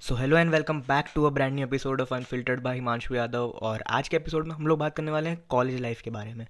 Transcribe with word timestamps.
So 0.00 0.14
hello 0.14 0.36
and 0.36 0.50
welcome 0.50 0.80
back 0.80 1.04
to 1.14 1.24
a 1.24 1.30
brand 1.30 1.54
new 1.54 1.66
episode 1.66 2.00
of 2.00 2.14
unfiltered 2.14 2.60
by 2.60 2.74
Himanshu 2.74 3.14
Yadav 3.14 3.48
और 3.48 3.82
आज 3.86 4.08
के 4.08 4.16
episode 4.16 4.46
में 4.46 4.54
हम 4.54 4.66
लोग 4.66 4.78
बात 4.78 4.96
करने 4.96 5.10
वाले 5.10 5.30
हैं 5.30 5.44
कॉलेज 5.48 5.80
लाइफ 5.80 6.00
के 6.00 6.10
बारे 6.10 6.34
में। 6.34 6.46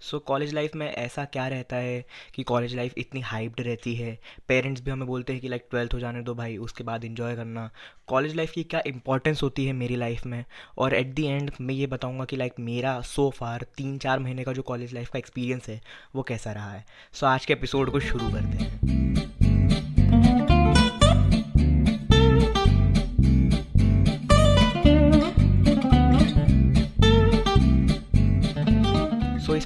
सो 0.00 0.18
कॉलेज 0.18 0.54
लाइफ 0.54 0.74
में 0.74 0.94
ऐसा 0.94 1.24
क्या 1.24 1.48
रहता 1.48 1.76
है 1.76 2.04
कि 2.34 2.42
कॉलेज 2.42 2.76
लाइफ 2.76 2.94
इतनी 2.98 3.20
हाइप्ड 3.20 3.60
रहती 3.60 3.94
है? 3.94 4.18
पेरेंट्स 4.48 4.82
भी 4.82 4.90
हमें 4.90 5.06
बोलते 5.08 5.32
हैं 5.32 5.42
कि 5.42 5.48
लाइक 5.48 5.66
ट्वेल्थ 5.70 5.94
हो 5.94 5.98
जाने 5.98 6.22
दो 6.22 6.34
भाई 6.34 6.56
उसके 6.56 6.84
बाद 6.84 7.04
इन्जॉय 7.04 7.36
करना। 7.36 7.70
कॉलेज 8.06 8.34
लाइफ 8.34 8.50
की 8.50 8.64
क्या 8.64 8.82
इंपॉर्टेंस 8.86 9.42
होती 9.42 9.66
है 9.66 9.72
मेरी 9.72 9.96
लाइफ 9.96 10.26
में? 10.26 10.44
और 10.78 10.94
एट 10.94 11.06
दी 11.06 11.26
एंड 11.26 11.50
मैं 11.60 11.74
ये 11.74 11.86
बताऊँगा 11.86 12.24
कि 12.24 12.36
लाइक 12.36 12.54
मेरा 12.60 13.00
सो 13.00 13.30
फार 13.30 13.66
तीन 13.76 13.98
चार 13.98 14.18
महीने 14.18 14.44
का 14.44 14.52
जो 14.52 14.62
कॉलेज 14.62 14.94
लाइफ 14.94 15.10
का 15.10 15.18
एक्सपीरियंस 15.18 15.68
है 15.68 15.80
वो 16.14 16.22
कैसा 16.22 16.52
रहा 16.52 16.72
है? 16.72 16.84
सो 17.12 17.26
so, 17.26 17.32
आज 17.32 17.46
के 17.46 17.52
एपिसोड 17.52 17.92
को 17.92 18.00
शुरू 18.00 18.28
करते 18.28 18.64
हैं। 18.64 19.05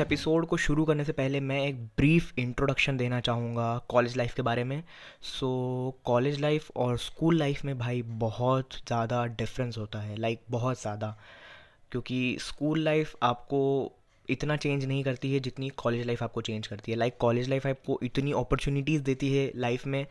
इस 0.01 0.05
एपिसोड 0.05 0.47
को 0.47 0.57
शुरू 0.57 0.85
करने 0.85 1.05
से 1.05 1.13
पहले 1.13 1.41
मैं 1.41 1.59
एक 1.67 1.81
ब्रीफ 1.97 2.39
इंट्रोडक्शन 2.39 2.97
देना 2.97 3.19
चाहूँगा 3.21 3.67
कॉलेज 3.89 4.17
लाइफ 4.17 4.35
के 4.35 4.43
बारे 4.43 4.65
में। 4.65 4.83
सो 5.23 5.49
कॉलेज 6.05 6.41
लाइफ 6.41 6.71
और 6.77 6.97
स्कूल 6.99 7.39
लाइफ 7.39 7.65
में 7.65 7.79
भाई 7.79 8.03
बहुत 8.03 8.75
ज़्यादा 8.87 9.25
डिफरेंस 9.27 9.79
होता 9.79 9.99
है 9.99 10.17
लाइक 10.17 10.39
like, 10.39 10.51
बहुत 10.53 10.81
ज़्यादा। 10.81 11.15
क्योंकि 11.93 12.37
स्कूल 12.41 12.81
लाइफ 12.81 13.15
आपको 13.23 13.61
इतना 14.29 14.57
चेंज 14.57 14.85
नहीं 14.85 15.05
करती 15.05 15.35
है 15.35 15.41
जितनी 15.41 15.69
कॉलेज 15.69 16.07
लाइफ 16.07 16.23
आपको 16.23 16.41
चेंज 16.41 16.67
करती 16.67 16.93
है। 16.93 16.99
लाइक 16.99 17.17
कॉलेज 17.21 17.49
लाइफ 17.49 17.67
आपको 17.67 18.01
इतनी 18.03 18.33
अपॉर्चुनिटीज़ 18.33 19.03
देती 19.03 19.33
है 19.37 19.51
लाइफ 19.57 19.87
में 19.87 20.07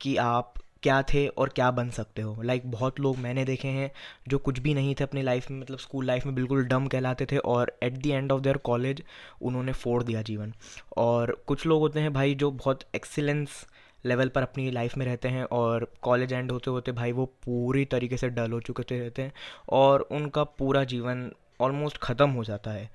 कि 0.00 0.16
आप 0.16 0.54
क्या 0.84 1.02
थे 1.02 1.26
और 1.28 1.48
क्या 1.48 1.70
बन 1.70 1.90
सकते 1.90 2.22
हो? 2.22 2.42
लाइक 2.42 2.62
like, 2.62 2.74
बहुत 2.74 3.00
लोग 3.00 3.16
मैंने 3.18 3.44
देखे 3.44 3.68
हैं 3.68 3.90
जो 4.28 4.38
कुछ 4.38 4.58
भी 4.58 4.74
नहीं 4.74 4.94
थे 4.94 5.04
अपनी 5.04 5.22
लाइफ 5.22 5.50
में 5.50 5.60
मतलब 5.60 5.78
स्कूल 5.78 6.06
लाइफ 6.06 6.26
में 6.26 6.34
बिल्कुल 6.34 6.64
डम 6.64 6.86
कहलाते 6.86 7.26
थे 7.26 7.36
और 7.36 7.78
at 7.82 7.98
the 7.98 8.06
end 8.06 8.32
of 8.32 8.40
their 8.40 8.56
college 8.56 9.02
उन्होंने 9.42 9.72
फोड़ 9.72 10.02
दिया 10.02 10.22
जीवन। 10.22 10.52
और 10.96 11.44
कुछ 11.46 11.66
लोग 11.66 11.80
होते 11.80 12.00
हैं 12.00 12.12
भाई 12.12 12.34
जो 12.34 12.50
बहुत 12.50 12.84
एक्सीलेंस 12.94 13.66
लेवल 14.04 14.28
पर 14.28 14.42
अपनी 14.42 14.70
लाइफ 14.70 14.96
में 14.96 15.06
रहते 15.06 15.28
हैं 15.28 15.44
और 15.44 15.92
कॉलेज 16.02 16.32
एंड 16.32 16.50
होते 16.52 16.70
होते 16.70 16.92
भाई 16.92 17.12
वो 17.12 17.26
पूरी 17.44 17.84
तरीके 17.84 18.16
से 18.16 18.28
डल 18.28 18.52
हो 18.52 18.60
चुके 18.60 18.98
रहते 19.00 19.22
हैं 19.22 19.32
और 19.72 20.00
उनका 20.00 20.44
पूरा 20.44 20.84
जीवन 20.84 21.30
ऑलमोस्ट 21.60 21.98
ख़त्म 21.98 22.30
हो 22.30 22.44
जाता 22.44 22.70
है। 22.70 22.90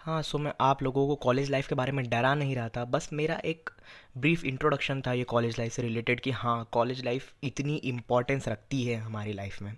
हाँ 0.00 0.20
सो 0.22 0.38
मैं 0.38 0.52
आप 0.60 0.82
लोगों 0.82 1.06
को 1.06 1.14
कॉलेज 1.14 1.50
लाइफ 1.50 1.66
के 1.68 1.74
बारे 1.74 1.92
में 1.92 2.04
डरा 2.10 2.34
नहीं 2.34 2.54
रहा 2.56 2.68
था। 2.68 2.84
बस 2.84 3.08
मेरा 3.12 3.34
एक 3.44 3.70
ब्रीफ 4.18 4.44
इंट्रोडक्शन 4.44 5.00
था 5.06 5.12
ये 5.12 5.24
कॉलेज 5.24 5.58
लाइफ 5.58 5.72
से 5.72 5.82
रिलेटेड 5.82 6.20
कि 6.20 6.30
हाँ 6.30 6.68
कॉलेज 6.72 7.04
लाइफ 7.04 7.32
इतनी 7.44 7.74
इम्पॉर्टेंस 7.76 8.48
रखती 8.48 8.82
है 8.84 8.96
हमारी 8.96 9.32
लाइफ 9.32 9.60
में। 9.62 9.72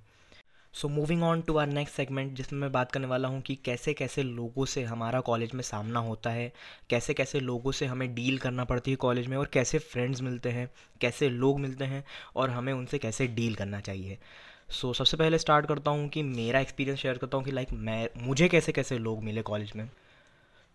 So 0.75 0.89
moving 0.89 1.23
on 1.23 1.41
to 1.41 1.57
our 1.57 1.67
next 1.67 1.97
segment 1.97 2.33
जिसमें 2.35 2.61
मैं 2.61 2.71
बात 2.73 2.93
करने 2.93 3.07
वाला 3.07 3.29
हूँ 3.29 3.41
कि 3.41 3.55
कैसे 3.55 3.95
कैसे 3.95 4.23
लोगों 4.23 4.65
से 4.65 4.83
हमारा 4.83 5.21
कॉलेज 5.21 5.55
में 5.55 5.63
सामना 5.63 6.01
होता 6.01 6.31
है 6.31 6.53
कैसे 6.91 7.15
कैसे 7.15 7.41
लोगों 7.41 7.73
से 7.73 7.87
हमें 7.87 8.15
डील 8.15 8.39
करना 8.39 8.65
पड़ती 8.65 8.91
है 8.91 8.97
कॉलेज 8.97 9.27
में 9.27 9.37
और 9.37 9.49
कैसे 9.53 9.79
फ्रेंड्स 9.79 10.23
मिलते 10.23 10.51
हैं 10.51 10.69
कैसे 11.01 11.29
लोग 11.29 11.59
मिलते 11.61 11.85
हैं 11.85 12.05
और 12.37 12.51
हमें 12.51 12.73
उनसे 12.73 12.99
कैसे 12.99 13.27
डील 13.27 13.55
करना 13.55 13.81
चाहिए। 13.81 14.19
सो 14.71 14.89
so, 14.89 14.99
सबसे 14.99 15.17
पहले 15.17 15.39
स्टार्ट 15.39 15.67
करता 15.67 15.91
हूँ 15.91 16.09
कि 16.09 16.23
मेरा 16.23 16.61
एक्सपीरियंस 16.61 16.99
शेयर 16.99 17.19
करता 17.19 17.37
हूँ 17.37 17.45
कि 17.45 17.51
लाइक 17.51 17.73
मैं 17.73 18.09
मुझे 18.19 18.49
कैसे 18.49 18.73
कैसे 18.73 18.99
लोग 18.99 19.23
मिले 19.25 19.43
कॉलेज 19.43 19.73
में। 19.77 19.89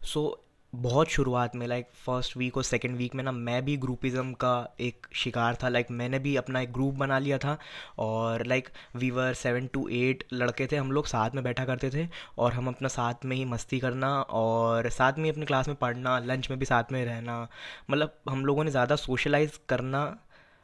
सो 0.02 0.44
बहुत 0.73 1.09
शुरुआत 1.09 1.56
में 1.56 1.66
लाइक 1.67 1.88
फ़र्स्ट 2.06 2.36
वीक 2.38 2.58
और 2.58 2.64
सेकेंड 2.64 2.95
वीक 2.98 3.16
में 3.16 3.23
ना, 3.23 3.31
मैं 3.31 3.64
भी 3.66 3.76
ग्रुपिज़म 3.78 4.31
का 4.34 4.76
एक 4.80 5.08
शिकार 5.16 5.58
था। 5.64 5.70
लाइक 5.70 5.92
मैंने 5.92 6.20
भी 6.20 6.36
अपना 6.36 6.62
एक 6.62 6.72
ग्रुप 6.73 6.94
बना 6.95 7.20
लिया 7.20 7.38
था 7.38 7.58
और 8.00 8.45
like 8.45 8.70
we were 8.95 9.34
seven 9.34 9.68
to 9.73 9.88
eight 9.90 10.23
लड़के 10.34 10.68
थे। 10.72 10.78
हम 10.78 10.92
लोग 10.92 11.08
साथ 11.08 11.36
में 11.36 11.44
बैठा 11.44 11.66
करते 11.66 11.90
थे 11.90 12.08
और 12.38 12.53
हम 12.53 12.68
अपना 12.68 12.88
साथ 12.88 13.25
में 13.25 13.36
ही 13.36 13.45
मस्ती 13.45 13.80
करना 13.80 14.09
और 14.22 14.90
साथ 14.90 15.20
में 15.20 15.30
अपनी 15.31 15.45
क्लास 15.45 15.68
में 15.68 15.75
पढ़ना 15.78 16.18
लंच 16.19 16.50
में 16.50 16.59
भी 16.59 16.66
साथ 16.66 16.91
में 16.91 17.03
रहना। 17.06 17.47
मतलब 17.90 18.18
हम 18.29 18.46
लोगों 18.46 18.64
ने 18.64 18.72
ज़्यादा 18.72 18.96
सोशलाइज 18.97 19.59
करना 19.69 20.06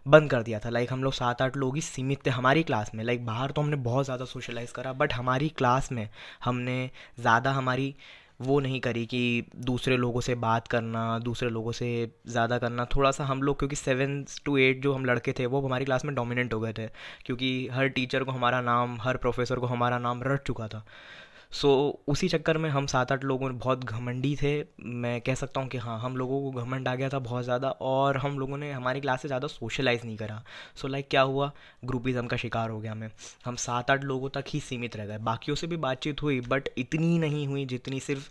बंद 0.05 0.29
कर 0.29 0.44
दिया 0.44 0.59
था। 0.59 0.69
लाइक 0.69 0.91
हम 0.94 1.03
लोग 1.03 1.13
सात 1.13 1.41
आठ 1.41 1.57
लोग 1.57 1.75
ही 1.75 1.81
सीमित 1.81 2.25
थे 2.25 2.29
हमारी 2.31 2.63
क्लास 2.63 2.91
में। 2.95 3.03
लाइक 3.03 3.25
बाहर 3.25 3.51
तो 3.51 3.61
हमने 3.61 3.75
बहुत 3.83 4.05
ज़्यादा 4.05 4.25
सोशलाइज 4.25 4.71
करा 4.71 4.94
बट 4.94 5.13
हमारी 5.13 5.50
क्लास 5.50 5.91
में 5.91 6.07
हमने 6.44 6.89
ज़्यादा 7.19 7.51
हमारी 7.51 7.95
वो 8.41 8.59
नहीं 8.59 8.79
करी 8.79 9.05
कि 9.05 9.45
दूसरे 9.55 9.97
लोगों 9.97 10.21
से 10.21 10.35
बात 10.35 10.67
करना, 10.67 11.19
दूसरे 11.19 11.49
लोगों 11.49 11.71
से 11.71 12.11
ज़्यादा 12.27 12.57
करना। 12.57 12.85
थोड़ा 12.85 13.11
सा 13.11 13.25
हम 13.25 13.44
लोग, 13.44 13.59
क्योंकि 13.59 13.75
सेवन 13.75 14.25
टू 14.45 14.57
एट 14.57 14.81
जो 14.81 14.94
हम 14.94 15.05
लड़के 15.05 15.33
थे, 15.39 15.45
वो 15.45 15.61
हमारी 15.61 15.85
क्लास 15.85 16.05
में 16.05 16.16
डोमिनेंट 16.16 16.53
हो 16.53 16.59
गए 16.59 16.73
थे। 16.73 16.88
क्योंकि 17.25 17.67
हर 17.67 17.88
टीचर 17.88 18.23
को 18.23 18.31
हमारा 18.31 18.61
नाम, 18.61 18.97
हर 19.01 19.17
प्रोफेसर 19.17 19.55
को 19.55 19.66
हमारा 19.66 19.97
नाम 19.97 20.23
रट 20.23 20.44
चुका 20.47 20.67
था। 20.67 20.85
सो 21.53 21.69
उसी 22.07 22.27
चक्कर 22.29 22.57
में 22.57 22.69
हम 22.69 22.85
सात 22.87 23.11
आठ 23.11 23.23
लोगों 23.23 23.51
बहुत 23.57 23.83
घमंडी 23.83 24.35
थे। 24.35 24.53
मैं 24.81 25.19
कह 25.21 25.35
सकता 25.35 25.61
हूँ 25.61 25.69
कि 25.69 25.77
हाँ 25.77 25.99
हम 25.99 26.17
लोगों 26.17 26.41
को 26.41 26.61
घमंड 26.61 26.87
आ 26.87 26.93
गया 26.95 27.09
था 27.09 27.19
बहुत 27.19 27.43
ज़्यादा 27.43 27.69
और 27.81 28.17
हम 28.17 28.39
लोगों 28.39 28.57
ने 28.57 28.71
हमारी 28.71 29.01
क्लास 29.01 29.21
से 29.21 29.27
ज़्यादा 29.27 29.47
सोशलाइज़ 29.47 30.05
नहीं 30.05 30.17
करा। 30.17 30.41
सो 30.75 30.87
so, 30.87 30.91
लाइक 30.91 31.07
क्या 31.09 31.21
हुआ? 31.21 31.51
ग्रुपिज़म 31.85 32.27
का 32.27 32.37
शिकार 32.37 32.69
हो 32.69 32.79
गया 32.79 32.95
मैं। 32.95 33.11
हम 33.45 33.55
सात 33.55 33.91
आठ 33.91 34.03
लोगों 34.03 34.29
तक 34.29 34.45
ही 34.47 34.59
सीमित 34.59 34.95
रह 34.95 35.05
गए। 35.05 35.17
बाकियों 35.17 35.55
से 35.55 35.67
भी 35.67 35.77
बातचीत 35.77 36.21
हुई 36.23 36.39
बट 36.41 36.69
इतनी 36.77 37.17
नहीं 37.19 37.47
हुई 37.47 37.65
जितनी 37.65 37.99
सिर्फ़ 37.99 38.29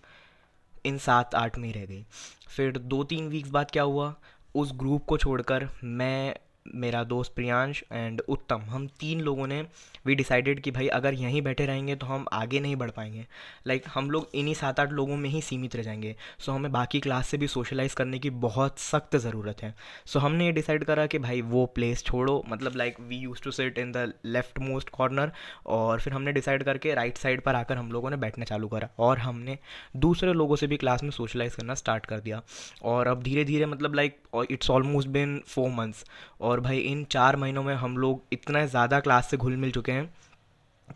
इन 0.84 0.98
सात 0.98 1.34
आठ 1.34 1.58
में 1.58 1.72
रह 1.72 1.86
गई। 1.86 2.04
फिर 2.48 2.78
दो 2.78 3.04
तीन 3.04 3.28
वीक्स 3.28 3.50
बाद 3.50 3.70
क्या 3.70 3.82
हुआ? 3.82 4.14
उस 4.54 4.72
ग्रुप 4.74 5.04
को 5.04 5.18
छोड़कर 5.18 5.68
मैं 5.84 6.34
मेरा 6.66 7.02
दोस्त 7.04 7.34
प्रियांश 7.34 7.82
एंड 7.92 8.22
उत्तम 8.28 8.60
हम 8.60 8.86
तीन 9.00 9.20
लोगों 9.20 9.46
ने 9.46 9.60
वी 10.06 10.14
डिसाइडेड 10.14 10.60
कि 10.60 10.70
भाई 10.70 10.88
अगर 10.88 11.14
यहीं 11.14 11.42
बैठे 11.42 11.66
रहेंगे 11.66 11.96
तो 11.96 12.06
हम 12.06 12.26
आगे 12.32 12.60
नहीं 12.60 12.76
बढ़ 12.76 12.90
पाएँगे। 12.90 13.26
लाइक 13.66 13.82
like, 13.82 13.94
हम 13.94 14.10
लोग 14.10 14.28
इन्हीं 14.34 14.54
सात 14.54 14.80
आठ 14.80 14.92
लोगों 14.92 15.16
में 15.16 15.28
ही 15.30 15.40
सीमित 15.40 15.76
रह 15.76 15.82
जाएँगे। 15.82 16.14
सो 16.38 16.50
so, 16.52 16.58
हमें 16.58 16.72
बाकी 16.72 17.00
क्लास 17.00 17.28
से 17.28 17.38
भी 17.38 17.46
सोशलाइज 17.46 17.94
करने 17.94 18.18
की 18.18 18.30
बहुत 18.30 18.78
सख्त 18.78 19.16
ज़रूरत 19.16 19.62
है। 19.62 19.74
सो 20.06 20.18
so, 20.18 20.24
हमने 20.24 20.46
ये 20.46 20.52
डिसाइड 20.52 20.84
करा 20.84 21.06
कि 21.06 21.18
भाई 21.18 21.40
वो 21.42 21.64
प्लेस 21.66 22.04
छोड़ो। 22.04 22.42
मतलब 22.48 22.76
like 22.76 23.00
we 23.00 23.16
use 23.16 23.42
to 23.42 23.50
sit 23.50 23.78
in 23.78 23.92
the 23.92 24.12
leftmost 24.58 24.88
corner 24.88 25.32
और 25.66 26.00
फिर 26.00 26.12
हमने 26.12 26.32
डिसाइड 26.32 26.62
करके 26.62 26.94
राइट 26.94 27.18
साइड 27.18 27.40
पर 27.40 27.54
आकर 27.54 27.76
हम 27.76 27.92
लोगों 27.92 28.10
ने 28.10 28.16
बैठना 28.16 28.44
चालू 28.44 28.68
करा 28.68 28.88
और 28.98 29.18
हमने 29.18 29.58
दूसरे 29.96 30.32
लोगों 30.32 30.56
से 30.56 30.66
भी 30.66 30.76
क्लास 30.76 31.02
में 31.02 31.10
सोशलाइज 31.10 31.54
करना 31.54 31.74
स्टार्ट 31.74 32.06
कर 32.06 32.20
दिया। 32.20 32.42
और 32.82 33.06
अब 33.06 33.22
धीरे 33.22 33.44
धीरे 33.44 33.66
मतलब 33.66 33.94
like 33.94 34.18
it's 34.50 34.70
almost 34.70 35.08
been 35.08 35.40
four 35.46 35.70
months 35.70 36.04
और 36.40 36.51
भाई 36.60 36.78
इन 36.78 37.04
चार 37.04 37.36
महीनों 37.36 37.62
में 37.62 37.74
हम 37.74 37.96
लोग 37.98 38.22
इतना 38.32 38.66
ज़्यादा 38.66 39.00
क्लास 39.00 39.30
से 39.30 39.36
घुल 39.36 39.56
मिल 39.56 39.70
चुके 39.70 39.92
हैं 39.92 40.12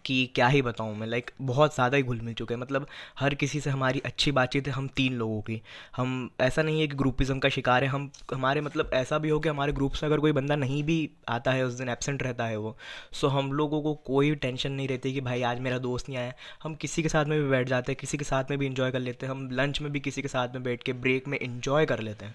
कि 0.05 0.25
क्या 0.35 0.47
ही 0.49 0.61
बताऊँ 0.63 0.95
मैं 0.97 1.07
लाइक 1.07 1.31
बहुत 1.43 1.75
ज़्यादा 1.75 1.97
ही 1.97 2.03
घुल 2.03 2.21
मिल 2.21 2.35
चुके 2.35 2.55
हैं। 2.55 2.61
मतलब 2.61 2.87
हर 3.19 3.35
किसी 3.35 3.61
से 3.61 3.71
हमारी 3.71 4.01
अच्छी 4.01 4.33
बातचीत 4.33 4.67
है 4.67 4.73
हम 4.73 4.89
तीन 4.89 5.15
लोगों 5.15 5.41
की। 5.41 5.61
हम, 5.97 6.31
ऐसा 6.41 6.63
नहीं 6.63 6.81
है 6.81 6.87
कि 6.87 6.97
ग्रुपिज़म 6.97 7.39
का 7.39 7.49
शिकार 7.49 7.85
है, 7.85 7.89
हम, 7.91 8.11
हमारे 8.35 8.61
मतलब 8.61 8.91
ऐसा 8.95 9.19
भी 9.19 9.29
हो 9.29 9.39
कि 9.41 9.49
हमारे 9.49 9.73
ग्रुप 9.73 9.93
से 9.93 10.07
अगर 10.07 10.21
कोई 10.21 10.33
बंदा 10.33 10.57
नहीं 10.57 10.83
भी 10.85 10.99
आता 11.29 11.53
है, 11.53 11.65
उस 11.67 11.75
दिन 11.75 11.89
एबसेंट 11.89 12.23
रहता 12.23 12.47
है 12.47 12.57
वो 12.57 12.77
सो 13.13 13.29
हम 13.29 13.53
लोगों 13.53 13.83
को 13.83 13.95
कोई 14.07 14.35
टेंशन 14.35 14.73
नहीं 14.73 14.89
रहती 14.89 15.13
कि 15.13 15.21
भाई 15.21 15.43
आज 15.43 15.61
मेरा 15.61 15.79
दोस्त 15.79 16.09
नहीं 16.09 16.19
आया। 16.19 16.33
हम 16.63 16.75
किसी 16.75 17.03
के 17.03 17.09
साथ 17.09 17.25
में 17.25 17.43
भी 17.43 17.49
बैठ 17.51 17.69
जाते 17.69 17.93
हैं, 17.93 17.99
किसी 18.01 18.19
के 18.19 18.25
साथ 18.25 18.51
में 18.51 18.59
भी 18.59 18.67
इंजॉय 18.67 18.91
कर 18.91 19.01
लेते 19.01 19.27
हैं, 19.27 19.33
हम 19.33 19.49
लंच 19.53 19.81
में 19.81 19.91
भी 19.93 20.01
किसी 20.01 20.23
के 20.23 20.29
साथ 20.29 20.55
में 20.55 20.63
बैठ 20.63 20.83
के 20.83 20.93
ब्रेक 20.93 21.29
में 21.29 21.39
इंजॉय 21.39 21.87
कर 21.87 22.01
लेते 22.01 22.25
हैं। 22.25 22.35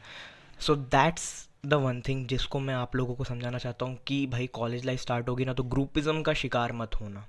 So 0.60 0.76
that's 0.76 1.50
the 1.64 1.74
one 1.74 2.02
thing 2.02 2.26
जिसको 2.28 2.60
मैं 2.60 2.74
आप 2.74 2.96
लोगों 2.96 3.16
को 3.16 3.24
समझाना 3.24 3.58
चाहता 3.58 3.86
हूँ 3.86 3.98
कि 4.08 4.26
भाई 4.28 4.48
कॉलेज 4.48 4.86
लाइफ 4.86 5.00
स्टार्ट 5.00 5.28
होगी 5.30 5.46
ना 5.46 5.54
तो 5.54 5.64
ग्रुपिज़म 5.64 6.22
का 6.22 6.34
शिकार 6.34 6.72
मत 6.74 6.96
होना। 6.96 7.26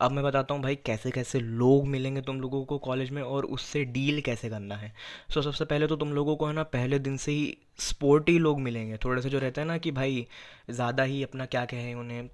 अब 0.00 0.12
मैं 0.12 0.24
बताता 0.24 0.54
हूँ 0.54 0.62
भाई 0.62 0.76
कैसे 0.76 1.10
कैसे 1.10 1.40
लोग 1.40 1.86
मिलेंगे 1.86 2.20
तुम 2.20 2.40
लोगों 2.40 2.64
को 2.64 2.78
कॉलेज 2.78 3.10
में 3.10 3.22
और 3.22 3.44
उससे 3.44 3.84
डील 3.84 4.20
कैसे 4.20 4.48
करना 4.48 4.76
है। 4.76 4.92
सो 5.34 5.40
so, 5.40 5.46
सबसे 5.46 5.64
पहले 5.64 5.86
तो 5.86 5.96
तुम 5.96 6.12
लोगों 6.12 6.36
को 6.36 6.46
है 6.46 6.52
ना 6.52 6.62
पहले 6.62 6.98
दिन 6.98 7.16
से 7.16 7.32
ही 7.32 7.56
स्पोर्टी 7.78 8.38
लोग 8.38 8.60
मिलेंगे। 8.60 8.96
थोड़े 8.96 9.22
से 9.22 9.30
जो 9.30 9.38
रहते 9.38 9.60
हैं 9.60 9.68
ना 9.68 9.78
कि 9.78 9.90
भाई 9.90 10.26
ज़्यादा 10.70 11.02
ही 11.02 11.22
अपना 11.22 11.46
क्या 11.46 11.64
कहें 11.64 11.94
उन्हें 11.94 12.28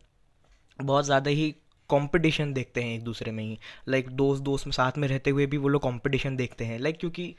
बहुत 0.83 1.05
ज़्यादा 1.05 1.31
ही 1.31 1.51
कंपटीशन 1.91 2.53
देखते 2.53 2.83
हैं 2.83 2.95
एक 2.95 3.03
दूसरे 3.03 3.33
में 3.33 3.45
ही। 3.45 3.59
लाइक 3.89 4.05
like, 4.05 4.17
दोस्त 4.17 4.43
दोस्त 4.43 4.67
में 4.67 4.73
साथ 4.73 4.99
में 4.99 5.09
रहते 5.09 5.31
हुए 5.31 5.47
भी 5.47 5.57
वो 5.57 5.69
लोग 5.69 5.83
कंपटीशन 5.83 6.37
देखते 6.37 6.65
हैं। 6.65 6.79
लाइक 6.79 6.95
like, 6.95 7.01
क्योंकि 7.01 7.35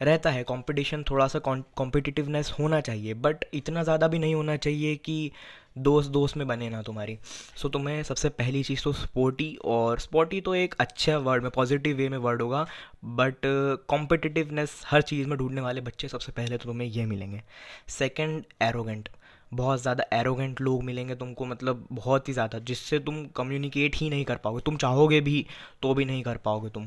रहता 0.00 0.30
है। 0.30 0.42
कंपटीशन 0.44 1.02
थोड़ा 1.10 1.26
सा 1.28 1.38
कॉम्पिटिटिवनेस 1.38 2.52
होना 2.58 2.80
चाहिए 2.80 3.14
बट 3.16 3.44
इतना 3.54 3.82
ज़्यादा 3.82 4.08
भी 4.08 4.18
नहीं 4.18 4.34
होना 4.34 4.56
चाहिए 4.58 4.96
कि 4.96 5.30
दोस्त 5.78 6.10
दोस्त 6.10 6.36
में 6.36 6.46
बने 6.48 6.68
ना 6.70 6.80
तुम्हारी। 6.82 7.16
सो 7.16 7.66
so, 7.66 7.72
तुम्हें 7.72 8.02
सबसे 8.02 8.28
पहली 8.30 8.62
चीज़ 8.62 8.82
तो 8.84 8.92
स्पोर्टी 8.92 9.56
और 9.64 9.98
स्पोर्टी 9.98 10.40
तो 10.40 10.54
एक 10.54 10.74
अच्छा 10.80 11.18
वर्ड 11.18 11.42
में 11.42 11.50
पॉजिटिव 11.50 11.96
वे 11.96 12.08
में 12.08 12.18
वर्ड 12.18 12.42
होगा 12.42 12.66
बट 13.04 13.46
कॉम्पिटिटिवनेस 13.88 14.80
हर 14.86 15.02
चीज़ 15.02 15.28
में 15.28 15.36
ढूँढने 15.38 15.60
वाले 15.60 15.80
बच्चे 15.80 16.08
सबसे 16.08 16.32
पहले 16.32 16.58
तो 16.58 16.64
तुम्हें 16.64 16.88
ये 16.88 17.06
मिलेंगे। 17.06 17.42
सेकेंड 17.88 18.42
एरोगेंट 18.62 19.08
बहुत 19.52 19.82
ज़्यादा 19.82 20.04
एरोगेंट 20.12 20.60
लोग 20.60 20.82
मिलेंगे 20.84 21.14
तुमको 21.14 21.44
मतलब 21.46 21.86
बहुत 21.92 22.28
ही 22.28 22.32
ज़्यादा, 22.32 22.58
जिससे 22.60 22.98
तुम 22.98 23.24
कम्युनिकेट 23.36 23.96
ही 23.96 24.10
नहीं 24.10 24.24
कर 24.24 24.36
पाओगे। 24.36 24.60
तुम 24.60 24.76
चाहोगे 24.76 25.20
भी 25.20 25.44
तो 25.82 25.94
भी 25.94 26.04
नहीं 26.04 26.22
कर 26.22 26.36
पाओगे 26.36 26.68
तुम। 26.68 26.86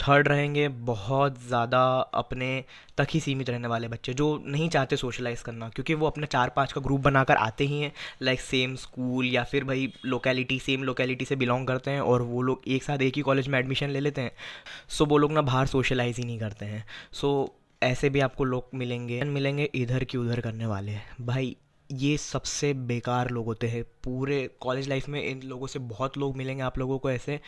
थर्ड 0.00 0.28
रहेंगे 0.28 0.66
बहुत 0.68 1.40
ज़्यादा 1.42 1.80
अपने 2.14 2.64
तक 2.98 3.06
ही 3.10 3.20
सीमित 3.20 3.50
रहने 3.50 3.68
वाले 3.68 3.88
बच्चे, 3.88 4.14
जो 4.14 4.42
नहीं 4.46 4.68
चाहते 4.68 4.96
सोशलाइज़ 4.96 5.42
करना, 5.44 5.68
क्योंकि 5.68 5.94
वो 5.94 6.06
अपने 6.06 6.26
चार 6.26 6.52
पाँच 6.56 6.72
का 6.72 6.80
ग्रुप 6.80 7.00
बनाकर 7.00 7.36
आते 7.36 7.64
ही 7.64 7.80
हैं। 7.80 7.92
लाइक 8.22 8.40
सेम 8.40 8.74
स्कूल 8.76 9.26
या 9.26 9.44
फिर 9.44 9.64
भाई 9.64 9.92
लोकेलिटी 10.06 10.58
सेम 10.58 10.82
लोकेलिटी 10.84 11.24
से 11.24 11.36
बिलोंग 11.36 11.66
करते 11.66 11.90
हैं 11.90 12.00
और 12.02 12.22
वो 12.22 12.42
लोग 12.42 12.62
एक 12.68 12.82
साथ 12.82 13.02
एक 13.02 13.16
ही 13.16 13.22
कॉलेज 13.22 13.48
में 13.48 13.58
एडमिशन 13.58 13.90
ले 13.90 14.00
लेते 14.00 14.20
हैं। 14.20 14.32
सो 14.88 15.04
वो 15.04 15.18
लोग 15.18 15.32
ना 15.32 15.42
बाहर 15.42 15.66
सोशलाइज 15.68 16.16
ही 16.16 16.24
नहीं 16.24 16.38
करते 16.38 16.66
हैं। 16.66 16.84
सो 17.12 17.54
ऐसे 17.82 18.10
भी 18.10 18.20
आपको 18.20 18.44
लोग 18.44 18.68
मिलेंगे 18.74 19.22
मिलेंगे 19.24 19.70
इधर 19.74 20.04
की 20.04 20.18
उधर 20.18 20.40
करने 20.40 20.66
वाले। 20.66 20.96
भाई 21.20 21.56
ये 21.92 22.16
सबसे 22.16 22.72
बेकार 22.74 23.30
लोग 23.30 23.46
होते 23.46 23.68
हैं। 23.68 23.82
पूरे 24.04 24.48
कॉलेज 24.60 24.88
लाइफ 24.88 25.08
में 25.08 25.22
इन 25.22 25.40
लोगों 25.42 25.66
से 25.66 25.78
बहुत 25.78 26.18
लोग 26.18 26.36
मिलेंगे 26.36 26.62
आप 26.62 26.78
लोगों 26.78 26.98
को 26.98 27.10
ऐसे। 27.10 27.40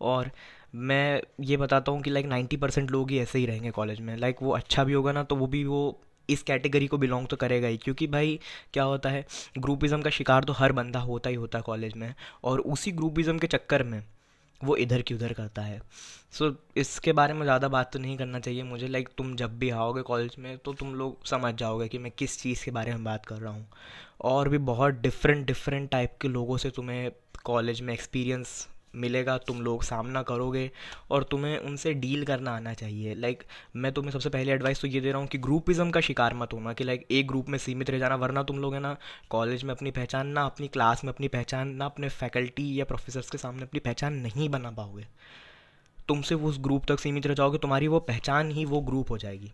और 0.00 0.30
मैं 0.74 1.20
ये 1.40 1.56
बताता 1.56 1.92
हूँ 1.92 2.02
कि 2.02 2.10
लाइक 2.10 2.26
नाइन्टी 2.26 2.56
परसेंट 2.56 2.90
लोग 2.90 3.10
ही 3.10 3.18
ऐसे 3.18 3.38
ही 3.38 3.46
रहेंगे 3.46 3.70
कॉलेज 3.70 4.00
में। 4.00 4.16
लाइक 4.16 4.42
वो 4.42 4.52
अच्छा 4.52 4.84
भी 4.84 4.92
होगा 4.92 5.12
ना 5.12 5.22
तो 5.22 5.36
वो 5.36 5.46
भी 5.46 5.64
वो 5.64 6.00
इस 6.28 6.42
कैटेगरी 6.42 6.86
को 6.86 6.98
बिलोंग 6.98 7.26
तो 7.26 7.36
करेगा 7.36 7.68
ही। 7.68 7.76
क्योंकि 7.76 8.06
भाई, 8.06 8.38
क्या 8.72 8.84
होता 8.84 9.10
है 9.10 9.24
ग्रुपिज़म 9.58 10.02
का 10.02 10.10
शिकार 10.10 10.44
तो 10.44 10.52
हर 10.52 10.72
बंदा 10.72 11.00
होता 11.00 11.30
ही 11.30 11.36
होता 11.36 11.58
है 11.58 11.62
कॉलेज 11.62 11.94
में। 11.96 12.14
और 12.44 12.60
उसी 12.60 12.92
ग्रुपिज़म 12.92 13.38
के 13.38 13.46
चक्कर 13.46 13.82
में 13.82 14.02
वो 14.60 14.76
इधर 14.76 15.02
की 15.02 15.14
उधर 15.14 15.32
करता 15.32 15.62
है। 15.62 15.80
सो 16.32 16.48
so, 16.48 16.56
इसके 16.76 17.12
बारे 17.12 17.34
में 17.34 17.42
ज़्यादा 17.42 17.68
बात 17.68 17.92
तो 17.92 17.98
नहीं 17.98 18.16
करना 18.16 18.38
चाहिए। 18.40 18.62
मुझे 18.62 18.88
लाइक 18.88 19.06
like, 19.06 19.16
तुम 19.18 19.34
जब 19.36 19.58
भी 19.58 19.70
आओगे 19.70 20.02
कॉलेज 20.02 20.36
में 20.38 20.56
तो 20.58 20.72
तुम 20.72 20.94
लोग 20.94 21.26
समझ 21.26 21.54
जाओगे 21.54 21.88
कि 21.88 21.98
मैं 21.98 22.12
किस 22.18 22.40
चीज़ 22.42 22.64
के 22.64 22.70
बारे 22.70 22.92
में 22.92 23.04
बात 23.04 23.26
कर 23.26 23.36
रहा 23.36 23.52
हूँ। 23.52 23.66
और 24.22 24.48
भी 24.48 24.58
बहुत 24.58 24.94
डिफरेंट 24.94 25.46
डिफरेंट 25.46 25.90
टाइप 25.90 26.18
के 26.22 26.28
लोगों 26.28 26.56
से 26.56 26.70
तुम्हें 26.70 27.10
कॉलेज 27.44 27.80
में 27.80 27.92
एक्सपीरियंस 27.94 28.68
मिलेगा, 28.94 29.36
तुम 29.38 29.60
लोग 29.62 29.82
सामना 29.82 30.22
करोगे 30.22 30.70
और 31.10 31.24
तुम्हें 31.24 31.58
उनसे 31.58 31.92
डील 31.94 32.24
करना 32.24 32.54
आना 32.56 32.72
चाहिए। 32.74 33.14
लाइक 33.14 33.42
मैं 33.76 33.92
तुम्हें 33.92 34.12
सबसे 34.12 34.28
पहले 34.28 34.52
एडवाइस 34.52 34.80
तो 34.80 34.88
ये 34.88 35.00
दे 35.00 35.10
रहा 35.10 35.20
हूँ 35.20 35.28
कि 35.28 35.38
ग्रुपिज़म 35.38 35.90
का 35.90 36.00
शिकार 36.00 36.34
मत 36.34 36.52
होना 36.52 36.72
कि 36.72 36.84
लाइक 36.84 37.06
एक 37.10 37.28
ग्रुप 37.28 37.48
में 37.48 37.58
सीमित 37.58 37.90
रह 37.90 37.98
जाना, 37.98 38.16
वरना 38.16 38.42
तुम 38.42 38.58
लोग 38.58 38.74
है 38.74 38.80
ना 38.80 38.96
कॉलेज 39.30 39.64
में 39.64 39.74
अपनी 39.74 39.90
पहचान, 39.90 40.26
ना 40.26 40.44
अपनी 40.44 40.68
क्लास 40.68 41.04
में 41.04 41.12
अपनी 41.12 41.28
पहचान, 41.28 41.68
ना 41.68 41.84
अपने 41.84 42.08
फैकल्टी 42.08 42.80
या 42.80 42.84
प्रोफेसर्स 42.84 43.30
के 43.30 43.38
सामने 43.38 43.62
अपनी 43.62 43.80
पहचान 43.80 44.14
नहीं 44.16 44.48
बना 44.48 44.70
पाओगे। 44.70 45.06
तुम 46.08 46.22
सिर्फ़ 46.22 46.42
उस 46.42 46.58
ग्रुप 46.60 46.86
तक 46.88 47.00
सीमित 47.00 47.26
रह 47.26 47.34
जाओगे, 47.34 47.58
तुम्हारी 47.58 47.88
वो 47.88 47.98
पहचान 48.00 48.50
ही 48.50 48.64
वो 48.64 48.80
ग्रुप 48.80 49.10
हो 49.10 49.18
जाएगी। 49.18 49.52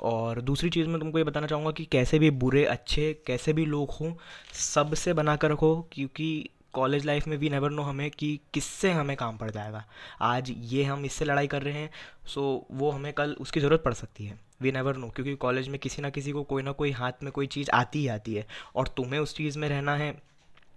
और 0.00 0.40
दूसरी 0.40 0.70
चीज़ 0.70 0.88
मैं 0.88 1.00
तुमको 1.00 1.18
ये 1.18 1.24
बताना 1.24 1.46
चाहूँगा 1.46 1.70
कि 1.70 1.84
कैसे 1.84 2.18
भी 2.18 2.30
बुरे, 2.32 2.64
अच्छे, 2.64 3.12
कैसे 3.26 3.52
भी 3.52 3.64
लोग 3.64 3.90
हों, 3.90 4.12
सबसे 4.54 5.12
बना 5.12 5.36
कर 5.36 5.50
रखो 5.50 5.74
क्योंकि 5.92 6.48
कॉलेज 6.74 7.04
लाइफ 7.06 7.26
में 7.28 7.36
वी 7.36 7.48
नेवर 7.50 7.70
नो 7.70 7.82
हमें 7.82 8.10
कि 8.10 8.38
किससे 8.54 8.90
हमें 8.92 9.16
काम 9.16 9.36
पड़ 9.36 9.50
जाएगा। 9.50 9.84
आज 10.22 10.50
ये 10.50 10.84
हम 10.84 11.04
इससे 11.04 11.24
लड़ाई 11.24 11.46
कर 11.46 11.62
रहे 11.62 11.74
हैं 11.74 11.90
सो 12.28 12.66
वो 12.72 12.90
हमें 12.90 13.12
कल 13.12 13.36
उसकी 13.40 13.60
ज़रूरत 13.60 13.82
पड़ 13.84 13.92
सकती 13.94 14.26
है। 14.26 14.38
वी 14.62 14.72
नेवर 14.72 14.96
नो 14.96 15.08
क्योंकि 15.08 15.34
कॉलेज 15.36 15.68
में 15.68 15.78
किसी 15.78 16.02
ना 16.02 16.10
किसी 16.10 16.32
को 16.32 16.42
कोई 16.44 16.62
ना 16.62 16.72
कोई 16.72 16.90
हाथ 16.92 17.22
में 17.22 17.32
कोई 17.32 17.46
चीज़ 17.46 17.70
आती 17.70 17.98
ही 17.98 18.08
आती 18.08 18.34
है 18.34 18.46
और 18.76 18.88
तुम्हें 18.88 19.20
उस 19.20 19.36
चीज़ 19.36 19.58
में 19.58 19.68
रहना 19.68 19.96
है 19.96 20.12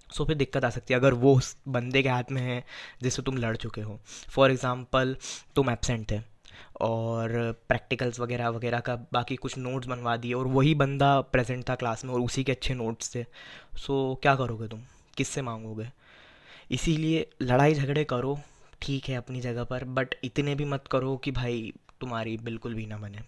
सो 0.07 0.25
फिर 0.25 0.35
दिक्कत 0.37 0.65
आ 0.65 0.69
सकती 0.69 0.93
है। 0.93 0.99
अगर 0.99 1.13
वो 1.15 1.35
उस 1.37 1.55
बंदे 1.67 2.03
के 2.03 2.09
हाथ 2.09 2.31
में 2.31 2.41
है 2.41 2.63
जिससे 3.03 3.21
तुम 3.21 3.37
लड़ 3.37 3.55
चुके 3.57 3.81
हो। 3.81 3.99
फॉर 4.29 4.51
एग्ज़ाम्पल 4.51 5.15
तुम 5.55 5.69
एबसेंट 5.69 6.09
थे 6.11 6.19
और 6.81 7.29
प्रैक्टिकल्स 7.67 8.19
वगैरह 8.19 8.49
वगैरह 8.49 8.79
का 8.79 8.95
बाकी 9.13 9.35
कुछ 9.35 9.57
नोट्स 9.57 9.87
बनवा 9.87 10.15
दिए 10.17 10.33
और 10.33 10.47
वही 10.49 10.73
बंदा 10.75 11.19
प्रेजेंट 11.21 11.67
था 11.69 11.75
क्लास 11.75 12.05
में 12.05 12.13
और 12.13 12.21
उसी 12.21 12.43
के 12.43 12.51
अच्छे 12.51 12.73
नोट्स 12.73 13.15
थे। 13.15 13.23
सो 13.23 14.13
so, 14.13 14.21
क्या 14.21 14.35
करोगे 14.35 14.67
तुम? 14.67 14.81
किससे 15.17 15.41
मांगोगे? 15.41 15.87
इसीलिए 16.71 17.27
लड़ाई 17.41 17.73
झगड़े 17.73 18.03
करो, 18.03 18.39
ठीक 18.81 19.09
है 19.09 19.15
अपनी 19.15 19.41
जगह 19.41 19.63
पर 19.63 19.83
बट 19.89 20.15
इतने 20.23 20.55
भी 20.55 20.65
मत 20.65 20.87
करो 20.91 21.15
कि 21.17 21.31
भाई 21.31 21.73
तुम्हारी 22.01 22.37
बिल्कुल 22.37 22.73
भी 22.73 22.85
ना 22.85 22.97
बने। 22.97 23.19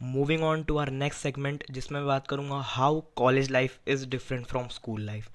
Moving 0.00 0.42
on 0.42 0.62
to 0.64 0.76
our 0.76 0.90
next 0.90 1.20
segment 1.20 1.64
जिसमें 1.70 1.98
मैं 1.98 2.06
बात 2.08 2.26
करूँगा 2.26 2.60
how 2.66 3.00
college 3.16 3.50
life 3.50 3.78
is 3.88 4.06
different 4.08 4.46
from 4.46 4.68
school 4.68 5.02
life 5.02 5.28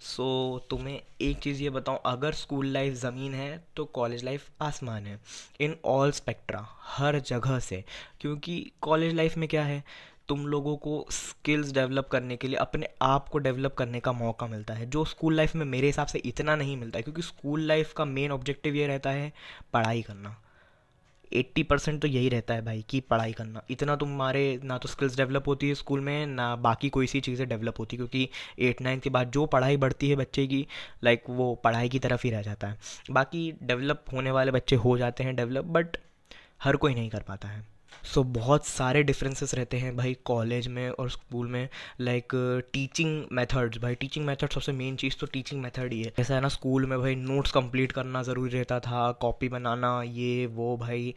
so 0.00 0.24
तुम्हें 0.70 1.00
एक 1.20 1.38
चीज़ 1.38 1.62
ये 1.62 1.70
बताऊँ, 1.70 1.98
अगर 2.06 2.32
स्कूल 2.32 2.66
लाइफ 2.66 2.94
ज़मीन 2.94 3.34
है 3.34 3.64
तो 3.76 3.84
कॉलेज 3.84 4.24
लाइफ 4.24 4.48
आसमान 4.60 5.06
है। 5.06 5.18
इन 5.60 5.76
ऑल 5.84 6.12
स्पेक्ट्रा 6.12 6.66
हर 6.86 7.18
जगह 7.20 7.58
से। 7.58 7.82
क्योंकि 8.20 8.72
कॉलेज 8.82 9.14
लाइफ 9.14 9.36
में 9.36 9.48
क्या 9.48 9.64
है? 9.64 9.82
तुम 10.28 10.46
लोगों 10.46 10.76
को 10.76 11.04
स्किल्स 11.10 11.72
डेवलप 11.72 12.08
करने 12.08 12.36
के 12.36 12.48
लिए, 12.48 12.56
अपने 12.56 12.88
आप 13.02 13.28
को 13.28 13.38
डेवलप 13.38 13.74
करने 13.74 14.00
का 14.00 14.12
मौका 14.12 14.46
मिलता 14.46 14.74
है, 14.74 14.86
जो 14.86 15.04
स्कूल 15.04 15.34
लाइफ 15.34 15.54
में 15.54 15.64
मेरे 15.66 15.86
हिसाब 15.86 16.06
से 16.06 16.18
इतना 16.18 16.56
नहीं 16.56 16.76
मिलता 16.76 16.98
है, 16.98 17.02
क्योंकि 17.02 17.22
स्कूल 17.22 17.60
लाइफ 17.60 17.92
का 17.92 18.04
मेन 18.04 18.32
ऑब्जेक्टिव 18.32 18.74
ये 18.74 18.86
रहता 18.86 19.10
है 19.10 19.32
पढ़ाई 19.72 20.02
करना। 20.02 20.36
एट्टी 21.32 21.62
परसेंट 21.62 22.00
तो 22.02 22.08
यही 22.08 22.28
रहता 22.28 22.54
है 22.54 22.64
भाई 22.64 22.84
कि 22.90 23.00
पढ़ाई 23.00 23.32
करना। 23.32 23.62
इतना 23.70 23.94
तुम्हारे 23.96 24.60
ना 24.64 24.76
तो 24.78 24.88
स्किल्स 24.88 25.16
डेवलप 25.16 25.48
होती 25.48 25.68
है 25.68 25.74
स्कूल 25.74 26.00
में, 26.00 26.26
ना 26.26 26.54
बाकी 26.56 26.88
कोई 26.88 27.06
सी 27.06 27.20
चीज़ें 27.20 27.48
डेवलप 27.48 27.78
होती, 27.78 27.96
क्योंकि 27.96 28.28
एट 28.58 28.80
नाइन्थ 28.82 29.02
के 29.02 29.10
बाद 29.10 29.30
जो 29.30 29.46
पढ़ाई 29.46 29.76
बढ़ती 29.76 30.10
है 30.10 30.16
बच्चे 30.16 30.46
की 30.46 30.66
लाइक 31.04 31.24
वो 31.30 31.54
पढ़ाई 31.54 31.88
की 31.88 31.98
तरफ़ 31.98 32.22
ही 32.24 32.30
रह 32.30 32.42
जाता 32.42 32.68
है। 32.68 32.78
बाकी 33.10 33.50
डेवलप 33.62 34.04
होने 34.12 34.30
वाले 34.30 34.50
बच्चे 34.50 34.76
हो 34.76 34.96
जाते 34.98 35.24
हैं 35.24 35.36
डेवलप 35.36 35.64
बट 35.64 35.96
हर 36.62 36.76
कोई 36.76 36.94
नहीं 36.94 37.10
कर 37.10 37.22
पाता 37.22 37.48
है। 37.48 37.64
सो 38.04 38.20
so, 38.20 38.26
बहुत 38.28 38.66
सारे 38.66 39.02
डिफरेंसेस 39.02 39.54
रहते 39.54 39.76
हैं 39.76 39.96
भाई 39.96 40.16
कॉलेज 40.24 40.68
में 40.68 40.88
और 40.90 41.10
स्कूल 41.10 41.46
में 41.46 41.68
लाइक 42.00 42.32
टीचिंग 42.72 43.24
मेथड्स 43.32 43.78
भाई 43.78 43.94
टीचिंग 43.94 44.26
मेथड 44.26 44.50
सबसे 44.50 44.72
मेन 44.72 44.96
चीज़ 44.96 45.16
तो 45.20 45.26
टीचिंग 45.26 45.62
मेथड 45.62 45.92
ही 45.92 46.02
है। 46.02 46.12
जैसा 46.18 46.34
है 46.34 46.40
ना 46.40 46.48
स्कूल 46.48 46.86
में 46.86 46.98
भाई 46.98 47.14
नोट्स 47.14 47.50
कंप्लीट 47.50 47.92
करना 47.92 48.22
ज़रूरी 48.22 48.50
रहता 48.50 48.80
था 48.80 49.10
कॉपी 49.20 49.48
बनाना 49.48 50.02
ये 50.02 50.46
वो 50.46 50.76
भाई। 50.76 51.14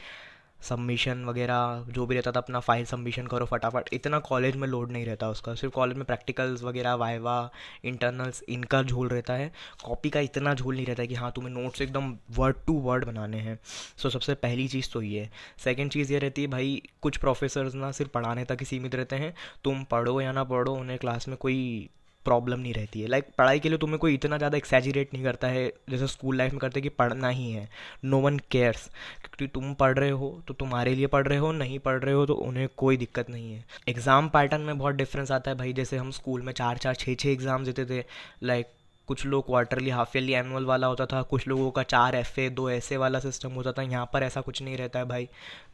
सबमिशन 0.69 1.25
वगैरह, 1.25 1.85
जो 1.89 2.05
भी 2.05 2.15
रहता 2.15 2.31
था, 2.31 2.39
अपना 2.39 2.59
फ़ाइल 2.59 2.85
सबमिशन 2.85 3.27
करो 3.27 3.45
फटाफट। 3.45 3.89
इतना 3.93 4.19
कॉलेज 4.19 4.55
में 4.55 4.67
लोड 4.67 4.91
नहीं 4.91 5.05
रहता 5.05 5.29
उसका। 5.29 5.55
सिर्फ़ 5.55 5.73
कॉलेज 5.73 5.97
में 5.97 6.05
प्रैक्टिकल्स 6.05 6.63
वगैरह 6.63 6.93
वाइवा 6.93 7.51
इंटरनल्स 7.85 8.43
इनका 8.49 8.83
झोल 8.83 9.07
रहता 9.07 9.33
है। 9.33 9.51
कॉपी 9.85 10.09
का 10.09 10.19
इतना 10.19 10.53
झोल 10.53 10.75
नहीं 10.75 10.85
रहता 10.85 11.05
कि 11.05 11.15
हाँ 11.15 11.31
तुम्हें 11.35 11.53
नोट्स 11.53 11.81
एकदम 11.81 12.17
वर्ड 12.31 12.55
टू 12.67 12.73
वर्ड 12.73 13.05
बनाने 13.05 13.37
हैं। 13.37 13.59
सो 13.97 14.09
सबसे 14.09 14.33
पहली 14.33 14.67
चीज़ 14.67 14.89
तो 14.93 15.01
ये 15.01 15.19
है। 15.19 15.31
सेकेंड 15.57 15.91
चीज़ 15.91 16.13
ये 16.13 16.19
रहती 16.19 16.41
है, 16.41 16.47
भाई, 16.47 16.81
कुछ 17.01 17.17
प्रोफेसर्स 17.17 17.75
ना 17.75 17.91
सिर्फ़ 17.91 18.11
पढ़ाने 18.11 18.45
तक 18.45 18.57
ही 18.59 18.65
सीमित 18.65 18.95
रहते 18.95 19.15
हैं। 19.15 19.33
तुम 19.63 19.83
पढ़ो 19.83 20.21
या 20.21 20.31
ना 20.31 20.43
पढ़ो, 20.43 20.73
उन्हें 20.73 20.99
क्लास 20.99 21.27
में 21.27 21.37
कोई 21.37 21.89
प्रॉब्लम 22.25 22.59
नहीं 22.59 22.73
रहती 22.73 23.01
है। 23.01 23.07
लाइक 23.07 23.23
like, 23.23 23.37
पढ़ाई 23.37 23.59
के 23.59 23.69
लिए 23.69 23.77
तुम्हें 23.77 23.99
कोई 23.99 24.13
इतना 24.13 24.37
ज़्यादा 24.37 24.57
एक्सेजरेट 24.57 25.13
नहीं 25.13 25.23
करता 25.23 25.47
है 25.47 25.67
जैसे 25.89 26.07
स्कूल 26.07 26.37
लाइफ 26.37 26.51
में 26.51 26.59
करते 26.59 26.81
कि 26.81 26.89
पढ़ना 26.91 27.29
ही 27.29 27.51
है। 27.51 27.67
नो 28.05 28.19
वन 28.19 28.39
केयर्स 28.51 28.87
क्योंकि 29.21 29.47
तुम 29.53 29.73
पढ़ 29.75 29.97
रहे 29.99 30.09
हो 30.11 30.29
तो 30.47 30.53
तुम्हारे 30.53 30.95
लिए 30.95 31.07
पढ़ 31.07 31.27
रहे 31.27 31.37
हो 31.37 31.51
नहीं 31.53 31.79
पढ़ 31.79 31.99
रहे 31.99 32.13
हो 32.13 32.25
तो 32.25 32.33
उन्हें 32.35 32.67
कोई 32.77 32.97
दिक्कत 32.97 33.29
नहीं 33.29 33.53
है। 33.53 33.65
एग्ज़ाम 33.89 34.29
पैटर्न 34.29 34.61
में 34.61 34.77
बहुत 34.77 34.95
डिफरेंस 34.95 35.31
आता 35.31 35.51
है 35.51 35.57
भाई 35.57 35.73
जैसे 35.73 35.97
हम 35.97 36.11
स्कूल 36.11 36.41
में 36.41 36.53
चार 36.53 36.77
चार 36.77 36.95
छः 36.95 37.15
छः 37.15 37.29
एग्ज़ाम 37.29 37.65
देते 37.65 37.85
थे। 37.85 38.03
लाइक 38.43 38.67
कुछ 39.07 39.25
लोग 39.25 39.45
क्वार्टरली 39.45 39.89
हाफ़ 39.89 40.17
ईयरली 40.17 40.33
एनुअल 40.33 40.65
वाला 40.65 40.87
होता 40.87 41.05
था, 41.05 41.21
कुछ 41.23 41.47
लोगों 41.47 41.69
का 41.71 41.83
चार 41.85 42.15
एफ़ 42.15 42.39
ए 42.39 42.49
दो 42.51 42.69
ऐसे 42.71 42.97
वाला 42.97 43.19
सिस्टम 43.19 43.51
होता 43.51 43.71
था, 43.71 43.81
यहाँ 43.83 44.09
पर 44.13 44.23
ऐसा 44.23 44.41
कुछ 44.41 44.61
नहीं 44.61 44.77
रहता 44.77 44.99
है 44.99 45.05
भाई। 45.05 45.27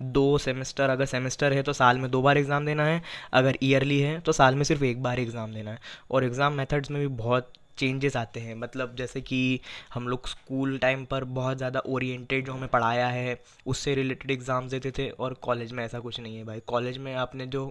दो 0.04 0.38
सेमेस्टर 0.40 0.90
अगर 0.90 1.06
सेमेस्टर 1.08 1.54
है 1.54 1.64
तो 1.64 1.74
साल 1.74 1.98
में 1.98 2.10
दो 2.12 2.22
बार 2.22 2.38
एग्ज़ाम 2.38 2.66
देना 2.66 2.86
है, 2.86 3.02
अगर 3.34 3.58
ईयरली 3.64 4.00
है 4.00 4.20
तो 4.20 4.32
साल 4.34 4.56
में 4.56 4.64
सिर्फ़ 4.64 4.84
एक 4.86 5.04
बार 5.04 5.20
एग्ज़ाम 5.20 5.54
देना 5.54 5.72
है। 5.72 5.80
और 6.12 6.24
एग्ज़ाम 6.24 6.54
मेथड्स 6.54 6.92
में 6.92 7.02
भी 7.02 7.08
बहुत 7.16 7.52
चेंजेस 7.78 8.16
आते 8.18 8.40
हैं 8.40 8.56
मतलब 8.56 8.96
जैसे 8.96 9.22
कि 9.22 9.60
हम 9.94 10.08
लोग 10.08 10.28
स्कूल 10.28 10.78
टाइम 10.78 11.06
पर 11.06 11.24
बहुत 11.32 11.58
ज़्यादा 11.58 11.80
ओरिएंटेड 11.88 12.46
जो 12.46 12.54
हमें 12.54 12.70
पढ़ाया 12.70 13.08
है, 13.08 13.40
उससे 13.66 13.96
रिलेटेड 13.96 14.32
एग्ज़ाम 14.32 14.68
देते 14.70 14.92
थे 14.92 15.10
और 15.10 15.34
कॉलेज 15.42 15.72
में 15.72 15.84
ऐसा 15.86 16.00
कुछ 16.00 16.20
नहीं 16.20 16.38
है 16.38 16.44
भाई। 16.44 16.60
कॉलेज 16.68 16.98
में 16.98 17.14
आपने 17.16 17.46
जो 17.48 17.66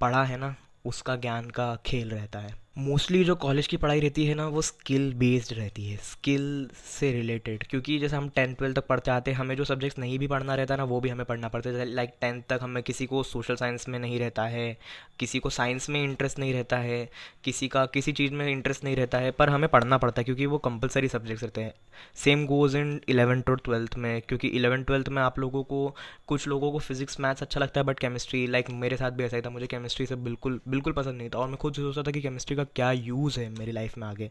पढ़ा 0.00 0.22
है 0.24 0.36
ना, 0.36 0.54
उसका 0.84 1.16
ज्ञान 1.16 1.50
का 1.50 1.74
खेल 1.86 2.10
रहता 2.10 2.38
है। 2.38 2.62
मोस्टली 2.76 3.22
जो 3.24 3.34
कॉलेज 3.34 3.66
की 3.66 3.76
पढ़ाई 3.76 4.00
रहती 4.00 4.24
है 4.26 4.34
ना, 4.34 4.46
वो 4.48 4.62
स्किल 4.62 5.12
बेस्ड 5.14 5.52
रहती 5.52 5.84
है 5.86 5.96
स्किल 6.02 6.68
से 6.84 7.10
रिलेटेड 7.12 7.64
क्योंकि 7.64 7.98
जैसे 7.98 8.16
हम 8.16 8.28
टेंथ 8.28 8.54
ट्वेल्थ 8.56 8.76
तक 8.76 8.86
पढ़ते 8.86 9.10
आते 9.10 9.30
हैं, 9.30 9.38
हमें 9.38 9.54
जो 9.56 9.64
सब्जेक्ट्स 9.64 9.98
नहीं 9.98 10.18
भी 10.18 10.26
पढ़ना 10.26 10.54
रहता 10.54 10.76
ना, 10.76 10.84
वो 10.84 11.00
भी 11.00 11.08
हमें 11.08 11.24
पढ़ना 11.26 11.48
पड़ता 11.48 11.70
है। 11.70 11.84
लाइक 11.84 12.14
टेंथ 12.20 12.42
तक 12.48 12.58
हमें 12.62 12.82
किसी 12.82 13.06
को 13.06 13.22
सोशल 13.22 13.56
साइंस 13.56 13.88
में 13.88 13.98
नहीं 13.98 14.18
रहता 14.18 14.42
है, 14.42 14.76
किसी 15.18 15.38
को 15.38 15.50
साइंस 15.50 15.88
में 15.90 16.02
इंटरेस्ट 16.04 16.38
नहीं 16.38 16.52
रहता 16.54 16.76
है, 16.76 17.08
किसी 17.44 17.68
का, 17.68 17.84
किसी 17.86 18.12
चीज़ 18.12 18.32
में 18.32 18.46
इंटरेस्ट 18.48 18.84
नहीं 18.84 18.96
रहता 18.96 19.18
है, 19.18 19.30
पर 19.30 19.50
हमें 19.50 19.68
पढ़ना 19.68 19.98
पड़ता 19.98 20.20
है, 20.20 20.24
क्योंकि 20.24 20.46
वो 20.46 20.58
कंपलसरी 20.58 21.08
सब्जेक्ट्स 21.08 21.44
रहते 21.44 21.60
हैं। 21.60 21.74
सेम 22.14 22.44
गोज़ 22.46 22.76
इन 22.76 23.00
इलेवेंथ 23.08 23.50
और 23.50 23.60
ट्वेल्थ 23.64 23.96
में, 23.98 24.20
क्योंकि 24.22 24.48
इलेवन 24.48 24.82
ट्वेल्थ 24.82 25.08
में 25.08 25.22
आप 25.22 25.38
लोगों 25.38 25.62
को, 25.64 25.94
कुछ 26.26 26.48
लोगों 26.48 26.72
को 26.72 26.78
फिजिक्स 26.78 27.20
मैथ्स 27.20 27.42
अच्छा 27.42 27.60
लगता 27.60 27.80
है 27.80 27.86
बट 27.86 27.98
केमिस्ट्री 27.98 28.46
लाइक 28.46 28.70
मेरे 28.70 28.96
साथ 28.96 29.10
भी 29.10 29.24
ऐसा 29.24 29.36
ही 29.36 29.42
था, 29.42 29.50
मुझे 29.50 29.66
केमिस्ट्री 29.66 30.06
से 30.06 30.16
बिल्कुल 30.16 30.60
बिल्कुल 30.68 30.92
पसंद 30.92 31.18
नहीं 31.18 31.30
था, 31.30 31.38
और 31.38 31.48
मैं 31.48 31.56
खुद 31.56 31.74
सोचता 31.74 32.02
था 32.02 32.10
कि 32.10 32.20
केमिस्ट्री 32.20 32.56
का 32.56 32.63
क्या 32.66 32.90
यूज़ 32.92 33.38
है 33.40 33.48
मेरी 33.58 33.72
लाइफ 33.72 33.96
में 33.98 34.06
आगे? 34.06 34.30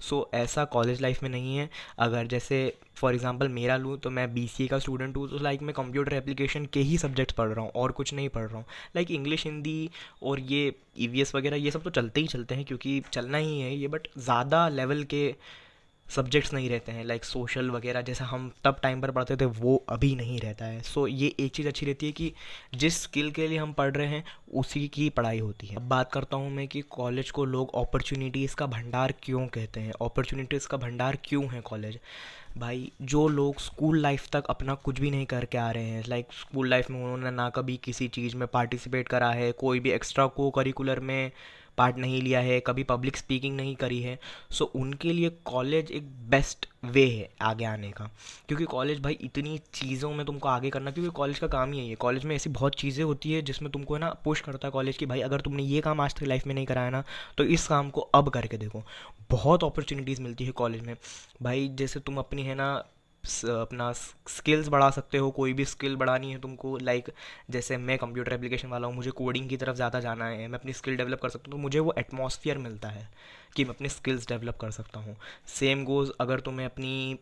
सो 0.00 0.20
so, 0.20 0.34
ऐसा 0.34 0.64
कॉलेज 0.66 1.00
लाइफ 1.02 1.22
में 1.22 1.28
नहीं 1.30 1.56
है। 1.56 1.68
अगर 1.98 2.26
जैसे 2.26 2.76
फॉर 2.96 3.14
एग्जांपल 3.14 3.48
मेरा 3.48 3.76
लूँ 3.76 3.96
तो 3.98 4.10
मैं 4.10 4.26
BCA 4.34 4.68
का 4.70 4.78
स्टूडेंट 4.78 5.16
हूँ 5.16 5.28
तो 5.30 5.38
लाइक 5.38 5.62
मैं 5.62 5.74
कंप्यूटर 5.74 6.14
एप्लीकेशन 6.14 6.66
के 6.66 6.80
ही 6.80 6.98
सब्जेक्ट्स 6.98 7.34
पढ़ 7.34 7.48
रहा 7.48 7.64
हूँ 7.64 7.70
और 7.72 7.92
कुछ 7.92 8.12
नहीं 8.14 8.28
पढ़ 8.28 8.46
रहा 8.46 8.56
हूँ। 8.56 8.64
लाइक 8.96 9.10
इंग्लिश 9.10 9.44
हिंदी 9.44 9.90
और 10.22 10.40
ये 10.42 10.74
ई 10.98 11.08
e 11.14 11.34
वगैरह 11.34 11.56
ये 11.56 11.70
सब 11.70 11.82
तो 11.82 11.90
चलते 11.90 12.20
ही 12.20 12.26
चलते 12.26 12.54
हैं 12.54 12.64
क्योंकि 12.64 13.00
चलना 13.12 13.38
ही 13.38 13.60
है 13.60 13.74
ये 13.76 13.88
बट 13.88 14.08
ज़्यादा 14.18 14.68
लेवल 14.68 15.02
के 15.04 15.26
सब्जेक्ट्स 16.08 16.52
नहीं 16.54 16.68
रहते 16.68 16.92
हैं 16.92 17.04
लाइक 17.04 17.24
सोशल 17.24 17.70
वगैरह 17.70 18.00
जैसा 18.00 18.24
हम 18.24 18.50
तब 18.64 18.76
टाइम 18.82 19.00
पर 19.00 19.10
पढ़ते 19.10 19.36
थे 19.36 19.44
वो 19.44 19.76
अभी 19.88 20.14
नहीं 20.16 20.38
रहता 20.40 20.64
है। 20.64 20.80
सो 20.82 21.06
so, 21.08 21.14
ये 21.14 21.34
एक 21.40 21.52
चीज़ 21.52 21.68
अच्छी 21.68 21.86
रहती 21.86 22.06
है 22.06 22.12
कि 22.12 22.32
जिस 22.74 23.02
स्किल 23.02 23.30
के 23.30 23.48
लिए 23.48 23.58
हम 23.58 23.72
पढ़ 23.72 23.92
रहे 23.92 24.06
हैं 24.06 24.24
उसी 24.54 24.86
की 24.88 25.08
पढ़ाई 25.10 25.38
होती 25.38 25.66
है। 25.66 25.76
अब 25.76 25.88
बात 25.88 26.12
करता 26.12 26.36
हूँ 26.36 26.50
मैं 26.50 26.68
कि 26.68 26.80
कॉलेज 26.80 27.30
को 27.30 27.44
लोग 27.44 27.74
अपॉर्चुनिटीज़ 27.76 28.54
का 28.54 28.66
भंडार 28.66 29.14
क्यों 29.22 29.46
कहते 29.46 29.80
हैं? 29.80 29.92
अपॉर्चुनिटीज़ 30.02 30.68
का 30.68 30.76
भंडार 30.76 31.18
क्यों 31.24 31.44
है 31.46 31.60
कॉलेज 31.60 31.98
भाई 32.58 32.90
जो 33.02 33.26
लोग 33.28 33.60
स्कूल 33.60 33.98
लाइफ 33.98 34.28
तक 34.32 34.44
अपना 34.50 34.74
कुछ 34.74 35.00
भी 35.00 35.10
नहीं 35.10 35.26
करके 35.26 35.58
आ 35.58 35.70
रहे 35.70 35.84
हैं 35.84 36.02
लाइक 36.08 36.26
स्कूल 36.32 36.68
लाइफ 36.68 36.90
में 36.90 36.98
उन्होंने 36.98 37.30
ना 37.30 37.48
कभी 37.50 37.76
किसी 37.76 38.08
चीज़ 38.08 38.36
में 38.36 38.46
पार्टिसिपेट 38.48 39.08
करा 39.08 39.30
है 39.30 39.50
कोई 39.52 39.80
भी 39.80 39.90
एक्स्ट्रा 39.90 40.26
को 40.26 40.50
करिकुलर 40.50 41.00
में 41.00 41.30
पार्ट 41.78 41.98
नहीं 41.98 42.20
लिया 42.22 42.40
है, 42.40 42.58
कभी 42.60 42.82
पब्लिक 42.84 43.16
स्पीकिंग 43.16 43.56
नहीं 43.56 43.74
करी 43.76 44.00
है 44.02 44.18
सो 44.50 44.64
उनके 44.76 45.12
लिए 45.12 45.30
कॉलेज 45.44 45.90
एक 45.92 46.08
बेस्ट 46.30 46.66
वे 46.84 47.04
है 47.06 47.28
आगे 47.42 47.64
आने 47.64 47.90
का। 47.90 48.04
क्योंकि 48.48 48.64
कॉलेज 48.66 49.00
भाई 49.02 49.18
इतनी 49.22 49.58
चीज़ों 49.74 50.12
में 50.12 50.24
तुमको 50.26 50.48
आगे 50.48 50.70
करना, 50.70 50.90
क्योंकि 50.90 51.10
कॉलेज 51.10 51.38
का 51.38 51.46
काम 51.48 51.72
ही 51.72 51.78
है। 51.78 51.86
ये 51.86 51.94
कॉलेज 51.96 52.24
में 52.24 52.34
ऐसी 52.36 52.50
बहुत 52.50 52.74
चीज़ें 52.74 53.04
होती 53.04 53.32
है 53.32 53.42
जिसमें 53.42 53.70
तुमको 53.72 53.94
है 53.94 54.00
ना 54.00 54.10
पुश 54.24 54.40
करता 54.40 54.68
है 54.68 54.72
कॉलेज 54.72 54.96
की 54.96 55.06
भाई 55.06 55.20
अगर 55.20 55.40
तुमने 55.40 55.62
ये 55.64 55.80
काम 55.80 56.00
आज 56.00 56.14
तक 56.14 56.22
लाइफ 56.24 56.46
में 56.46 56.54
नहीं 56.54 56.66
कराया 56.66 56.90
ना 56.90 57.02
तो 57.38 57.44
इस 57.46 57.66
काम 57.68 57.90
को 57.90 58.00
अब 58.14 58.28
करके 58.28 58.56
देखो। 58.56 58.82
बहुत 59.30 59.64
अपॉर्चुनिटीज़ 59.64 60.20
मिलती 60.22 60.44
है 60.44 60.50
कॉलेज 60.52 60.82
में। 60.82 60.96
भाई 61.42 61.68
जैसे 61.74 62.00
तुम 62.00 62.18
अपनी 62.18 62.42
है 62.42 62.54
ना 62.54 62.74
अपना 63.24 63.90
स्किल्स 63.92 64.68
बढ़ा 64.68 64.88
सकते 64.90 65.18
हो, 65.18 65.30
कोई 65.30 65.52
भी 65.52 65.64
स्किल 65.64 65.96
बढ़ानी 65.96 66.30
है 66.32 66.38
तुमको 66.40 66.76
लाइक 66.78 67.10
जैसे 67.50 67.76
मैं 67.78 67.98
कंप्यूटर 67.98 68.32
एप्लीकेशन 68.32 68.68
वाला 68.68 68.86
हूँ, 68.86 68.94
मुझे 68.96 69.10
कोडिंग 69.12 69.48
की 69.48 69.56
तरफ़ 69.56 69.76
ज़्यादा 69.76 70.00
जाना 70.00 70.26
है, 70.26 70.48
मैं 70.48 70.58
अपनी 70.58 70.72
स्किल 70.72 70.96
डेवलप 70.96 71.20
कर 71.20 71.28
सकता 71.28 71.44
हूँ 71.46 71.52
तो 71.52 71.62
मुझे 71.62 71.78
वो 71.80 71.94
एटमोसफियर 71.98 72.58
मिलता 72.58 72.88
है 72.88 73.08
कि 73.56 73.64
मैं 73.64 73.74
अपने 73.74 73.88
स्किल्स 73.88 74.28
डेवलप 74.28 74.56
कर 74.60 74.70
सकता 74.70 75.00
हूँ। 75.00 75.16
सेम 75.50 75.84
गोज़ 75.84 76.10
अगर 76.20 76.40
तुम्हें 76.40 76.66
अपनी 76.66 77.18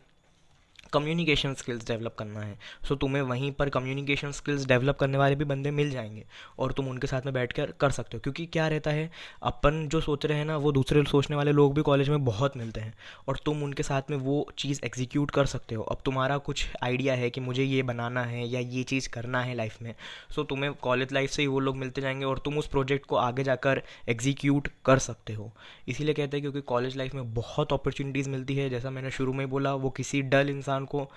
कम्युनिकेशन 0.93 1.53
स्किल्स 1.53 1.87
डेवलप 1.87 2.15
करना 2.19 2.39
है। 2.39 2.57
सो 2.87 2.93
so, 2.93 2.99
तुम्हें 3.01 3.21
वहीं 3.21 3.51
पर 3.51 3.69
कम्युनिकेशन 3.69 4.31
स्किल्स 4.31 4.65
डेवलप 4.65 4.97
करने 4.97 5.17
वाले 5.17 5.35
भी 5.35 5.45
बंदे 5.45 5.71
मिल 5.71 5.91
जाएँगे 5.91 6.25
और 6.59 6.71
तुम 6.71 6.87
उनके 6.87 7.07
साथ 7.07 7.25
में 7.25 7.33
बैठ 7.33 7.53
कर 7.53 7.73
कर 7.79 7.91
सकते 7.91 8.17
हो। 8.17 8.21
क्योंकि 8.21 8.45
क्या 8.45 8.67
रहता 8.67 8.91
है 8.91 9.09
अपन 9.43 9.87
जो 9.87 10.01
सोच 10.01 10.25
रहे 10.25 10.37
हैं 10.37 10.45
ना 10.45 10.57
वो 10.57 10.71
दूसरे 10.71 11.03
सोचने 11.03 11.35
वाले 11.35 11.51
लोग 11.51 11.73
भी 11.75 11.81
कॉलेज 11.81 12.09
में 12.09 12.25
बहुत 12.25 12.57
मिलते 12.57 12.81
हैं 12.81 12.93
और 13.27 13.39
तुम 13.45 13.63
उनके 13.63 13.83
साथ 13.83 14.09
में 14.09 14.17
वो 14.17 14.35
चीज़ 14.57 14.79
एग्जीक्यूट 14.85 15.31
कर 15.31 15.45
सकते 15.45 15.75
हो। 15.75 15.83
अब 15.83 16.01
तुम्हारा 16.05 16.37
कुछ 16.37 16.65
आइडिया 16.83 17.13
है 17.13 17.29
कि 17.29 17.41
मुझे 17.41 17.63
ये 17.63 17.81
बनाना 17.83 18.23
है 18.23 18.47
या 18.47 18.59
ये 18.59 18.83
चीज़ 18.83 19.09
करना 19.09 19.41
है 19.41 19.55
लाइफ 19.55 19.81
में 19.81 19.93
सो 20.29 20.41
so, 20.41 20.47
तुम्हें 20.49 20.73
कॉलेज 20.73 21.13
लाइफ 21.13 21.29
से 21.29 21.41
ही 21.41 21.47
वो 21.47 21.59
लोग 21.59 21.77
मिलते 21.77 22.01
जाएँगे 22.01 22.25
और 22.25 22.39
तुम 22.39 22.57
उस 22.57 22.67
प्रोजेक्ट 22.67 23.05
को 23.05 23.15
आगे 23.15 23.43
जाकर 23.43 23.81
एग्जीक्यूट 24.09 24.67
कर 24.85 24.99
सकते 24.99 25.33
हो। 25.33 25.51
इसीलिए 25.87 26.13
कहते 26.13 26.37
हैं 26.37 26.41
क्योंकि 26.41 26.61
कॉलेज 26.61 26.97
लाइफ 26.97 27.13
में 27.13 27.33
बहुत 27.33 27.73
अपॉर्चुनिटीज़ 27.73 28.29
मिलती 28.29 28.55
है। 28.55 28.69
जैसा 28.69 28.89
मैंने 28.89 29.11
शुरू 29.11 29.33
में 29.33 29.49
बोला 29.49 29.73
वो 29.75 29.89
किसी 29.89 30.21
डल 30.21 30.49
इंसान 30.49 30.82
इंसान 30.83 31.05
को 31.05 31.11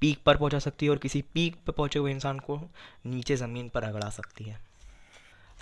पीक 0.00 0.18
पर 0.26 0.36
पहुँचा 0.36 0.58
सकती 0.58 0.86
है 0.86 0.90
और 0.90 0.98
किसी 0.98 1.24
पीक 1.34 1.56
पर 1.66 1.72
पहुँचे 1.72 1.98
हुए 1.98 2.10
इंसान 2.10 2.38
को 2.38 2.60
नीचे 3.06 3.36
ज़मीन 3.36 3.68
पर 3.68 3.82
रगड़ा 3.82 4.10
सकती 4.10 4.44
है। 4.44 4.68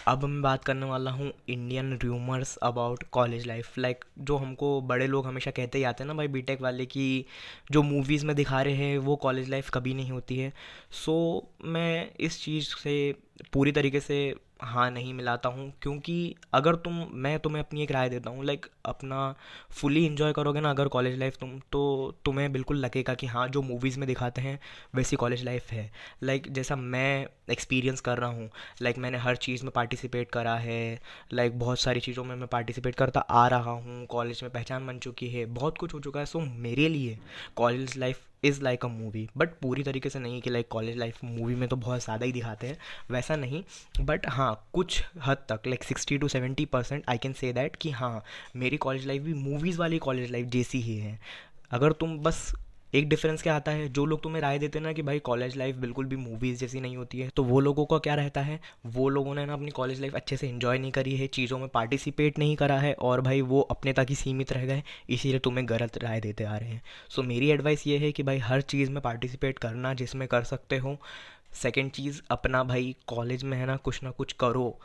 अब 0.08 0.24
मैं 0.24 0.42
बात 0.42 0.64
करने 0.64 0.86
वाला 0.86 1.10
हूँ 1.10 1.32
Indian 1.48 1.98
rumours 1.98 2.56
about 2.56 3.02
college 3.02 3.46
life 3.46 3.78
like 3.78 4.04
जो 4.18 4.36
हमको 4.36 4.80
बड़े 4.80 5.06
लोग 5.06 5.26
हमेशा 5.26 5.50
कहते 5.50 5.78
ही 5.78 5.84
आते 5.84 6.04
हैं 6.04 6.08
ना 6.08 6.14
भाई 6.14 6.28
बीटेक 6.28 6.60
वाले 6.60 6.86
कि 6.86 7.24
जो 7.70 7.82
मूवीज़ 7.82 8.26
में 8.26 8.36
दिखा 8.36 8.62
रहे 8.62 8.74
हैं 8.74 8.98
वो 8.98 9.16
कॉलेज 9.16 9.48
लाइफ 9.48 9.70
कभी 9.70 9.94
नहीं 9.94 10.10
होती 10.10 10.38
है। 10.38 10.52
सो 10.90 11.48
so, 11.56 11.66
मैं 11.66 12.10
इस 12.20 12.44
चीज़ 12.44 12.64
से 12.64 13.14
पूरी 13.52 13.72
तरीके 13.72 14.00
से 14.00 14.34
हाँ 14.60 14.90
नहीं 14.90 15.12
मिलाता 15.14 15.48
हूँ, 15.48 15.72
क्योंकि 15.82 16.34
अगर 16.54 16.74
तुम, 16.76 17.06
मैं 17.14 17.38
तुम्हें 17.38 17.62
अपनी 17.62 17.82
एक 17.82 17.90
राय 17.92 18.08
देता 18.08 18.30
हूँ 18.30 18.44
लाइक 18.44 18.66
अपना 18.84 19.34
फुली 19.70 20.04
इन्जॉय 20.06 20.32
करोगे 20.32 20.60
ना 20.60 20.70
अगर 20.70 20.88
कॉलेज 20.88 21.18
लाइफ 21.18 21.36
तुम 21.40 21.50
तो 21.72 21.82
तुम्हें 22.24 22.50
बिल्कुल 22.52 22.76
लगेगा 22.76 23.14
कि 23.14 23.26
हाँ 23.26 23.46
जो 23.48 23.62
मूवीज़ 23.62 23.98
में 24.00 24.06
दिखाते 24.06 24.40
हैं, 24.40 24.58
वैसी 24.94 25.16
कॉलेज 25.16 25.44
लाइफ 25.44 25.70
है। 25.72 25.90
लाइक 26.22 26.50
जैसा 26.52 26.76
मैं 26.76 27.26
एक्सपीरियंस 27.50 28.00
कर 28.00 28.18
रहा 28.18 28.30
हूँ 28.30 28.48
लाइक 28.82 28.98
मैंने 28.98 29.18
हर 29.18 29.36
चीज़ 29.38 29.64
में 29.64 29.70
पार्टिसिपेट 29.74 30.30
करा 30.30 30.54
है 30.56 31.00
लाइक 31.32 31.58
बहुत 31.58 31.80
सारी 31.80 32.00
चीज़ों 32.00 32.24
में 32.24 32.34
मैं 32.36 32.48
पार्टिसिपेट 32.48 32.94
करता 32.94 33.20
आ 33.20 33.46
रहा 33.48 33.70
हूँ 33.70 34.04
कॉलेज 34.06 34.40
में 34.42 34.50
पहचान 34.52 34.86
बन 34.86 34.98
चुकी 34.98 35.28
है, 35.28 35.44
बहुत 35.46 35.78
कुछ 35.78 35.94
हो 35.94 36.00
चुका 36.00 36.20
है। 36.20 36.26
सो 36.26 36.40
मेरे 36.40 36.88
लिए 36.88 37.18
college 37.56 37.96
life 37.98 38.24
is 38.44 38.62
like 38.62 38.84
a 38.84 38.88
movie 38.88 39.28
but 39.36 39.50
पूरी 39.62 39.82
तरीके 39.82 40.08
से 40.08 40.18
नहीं 40.18 40.40
कि 40.42 40.50
लाइक 40.50 40.68
कॉलेज 40.70 40.96
लाइफ 40.98 41.22
मूवी 41.24 41.54
में 41.54 41.68
तो 41.68 41.76
बहुत 41.76 42.04
ज़्यादा 42.04 42.26
ही 42.26 42.32
दिखाते 42.32 42.66
हैं, 42.66 42.78
वैसा 43.10 43.36
नहीं। 43.36 43.62
बट 44.00 44.26
हाँ 44.28 44.68
कुछ 44.72 45.02
हद 45.26 45.44
तक 45.48 45.66
like 45.66 45.84
sixty 45.84 46.18
to 46.18 46.28
seventy 46.28 46.64
percent 46.66 47.04
I 47.08 47.18
can 47.18 47.32
say 47.32 47.52
that 47.52 47.76
कि 47.76 47.90
हाँ 47.90 48.22
मेरी 48.56 48.76
कॉलेज 48.76 49.06
लाइफ 49.06 49.22
भी 49.22 49.34
मूवीज़ 49.34 49.78
वाली 49.78 49.98
कॉलेज 49.98 50.30
लाइफ 50.32 50.46
जैसी 50.48 50.80
ही 50.80 50.96
है। 50.96 51.18
अगर 51.70 51.92
तुम 51.92 52.18
बस 52.18 52.50
एक 52.96 53.08
डिफरेंस 53.08 53.42
क्या 53.42 53.54
आता 53.56 53.70
है? 53.70 53.88
जो 53.88 54.04
लोग 54.06 54.22
तुम्हें 54.22 54.40
राय 54.42 54.58
देते 54.58 54.78
हैं 54.78 54.84
ना 54.84 54.92
कि 54.92 55.02
भाई 55.02 55.18
कॉलेज 55.18 55.56
लाइफ 55.56 55.76
बिल्कुल 55.76 56.06
भी 56.06 56.16
मूवीज़ 56.16 56.58
जैसी 56.60 56.80
नहीं 56.80 56.96
होती 56.96 57.18
है 57.20 57.28
तो 57.36 57.42
वो 57.44 57.60
लोगों 57.60 57.84
का 57.86 57.98
क्या 57.98 58.14
रहता 58.14 58.40
है? 58.40 58.58
वो 58.86 59.08
लोगों 59.08 59.34
ने 59.34 59.44
ना 59.46 59.52
अपनी 59.52 59.70
कॉलेज 59.70 60.00
लाइफ 60.00 60.14
अच्छे 60.14 60.36
से 60.36 60.48
इन्जॉय 60.48 60.78
नहीं 60.78 60.90
करी 60.92 61.16
है, 61.16 61.26
चीज़ों 61.26 61.58
में 61.58 61.68
पार्टिसिपेट 61.68 62.38
नहीं 62.38 62.56
करा 62.56 62.78
है, 62.78 62.92
और 62.94 63.20
भाई 63.20 63.40
वो 63.42 63.60
अपने 63.60 63.92
तक 63.92 64.06
ही 64.08 64.14
सीमित 64.14 64.52
रह 64.52 64.64
गए, 64.66 64.82
इसीलिए 65.10 65.38
तुम्हें 65.38 65.68
गलत 65.68 65.98
राय 65.98 66.20
देते 66.20 66.44
आ 66.44 66.56
रहे 66.56 66.68
हैं। 66.68 66.82
सो 67.08 67.22
मेरी 67.22 67.50
एडवाइस 67.50 67.86
ये 67.86 67.98
है 67.98 68.12
कि 68.12 68.22
भाई 68.22 68.38
हर 68.38 68.60
चीज़ 68.62 68.90
में 68.90 69.00
पार्टिसिपेट 69.02 69.58
करना 69.58 69.94
जिसमें 69.94 70.26
कर 70.28 70.42
सकते 70.44 70.78
हो। 70.78 70.96
सेकेंड 71.54 71.90
चीज़, 71.90 72.20
अपना 72.30 72.62
भाई 72.64 72.94
कॉलेज 73.06 73.44
में 73.44 73.56
है 73.58 73.66
ना, 73.66 73.76
कुछ 73.76 74.02
ना 74.02 74.10
कुछ 74.10 74.32
करो। 74.32 74.78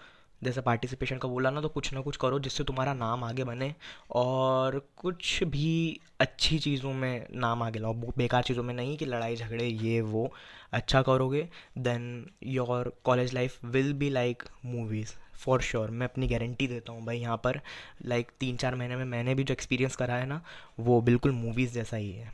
जैसे 0.43 0.61
पार्टिसिपेशन 0.61 1.17
का 1.17 1.27
बोला 1.27 1.49
ना 1.49 1.61
तो 1.61 1.69
कुछ 1.69 1.91
ना 1.93 2.01
कुछ 2.01 2.17
करो 2.17 2.39
जिससे 2.39 2.63
तुम्हारा 2.63 2.93
नाम 2.93 3.23
आगे 3.23 3.43
बने 3.43 3.73
और 4.11 4.79
कुछ 4.97 5.43
भी 5.43 5.99
अच्छी 6.19 6.59
चीज़ों 6.59 6.93
में 6.93 7.27
नाम 7.35 7.63
आगे 7.63 7.79
लाओ। 7.79 7.93
बेकार 8.17 8.43
चीज़ों 8.43 8.63
में 8.63 8.73
नहीं 8.73 8.97
कि 8.97 9.05
लड़ाई 9.05 9.35
झगड़े 9.35 9.65
ये 9.65 10.01
वो 10.03 10.31
अच्छा 10.73 11.01
करोगे 11.01 11.47
then 11.77 12.25
your 12.43 12.93
college 13.03 13.33
life 13.33 13.65
will 13.65 13.93
be 13.93 14.09
like 14.09 14.43
movies 14.65 15.13
for 15.35 15.61
sure 15.61 15.89
मैं 15.89 16.07
अपनी 16.07 16.27
गारंटी 16.27 16.67
देता 16.67 16.91
हूँ 16.91 17.05
भाई 17.05 17.19
यहाँ 17.19 17.37
पर 17.37 17.59
लाइक 18.05 18.25
like, 18.25 18.39
तीन 18.39 18.55
चार 18.55 18.75
महीने 18.75 18.95
में 18.95 19.05
मैंने 19.05 19.35
भी 19.35 19.43
जो 19.43 19.53
एक्सपीरियंस 19.53 19.95
करा 19.95 20.15
है 20.15 20.25
ना 20.25 20.41
वो 20.79 21.01
बिल्कुल 21.01 21.31
मूवीज़ 21.31 21.73
जैसा 21.73 21.97
ही 21.97 22.11
है। 22.11 22.31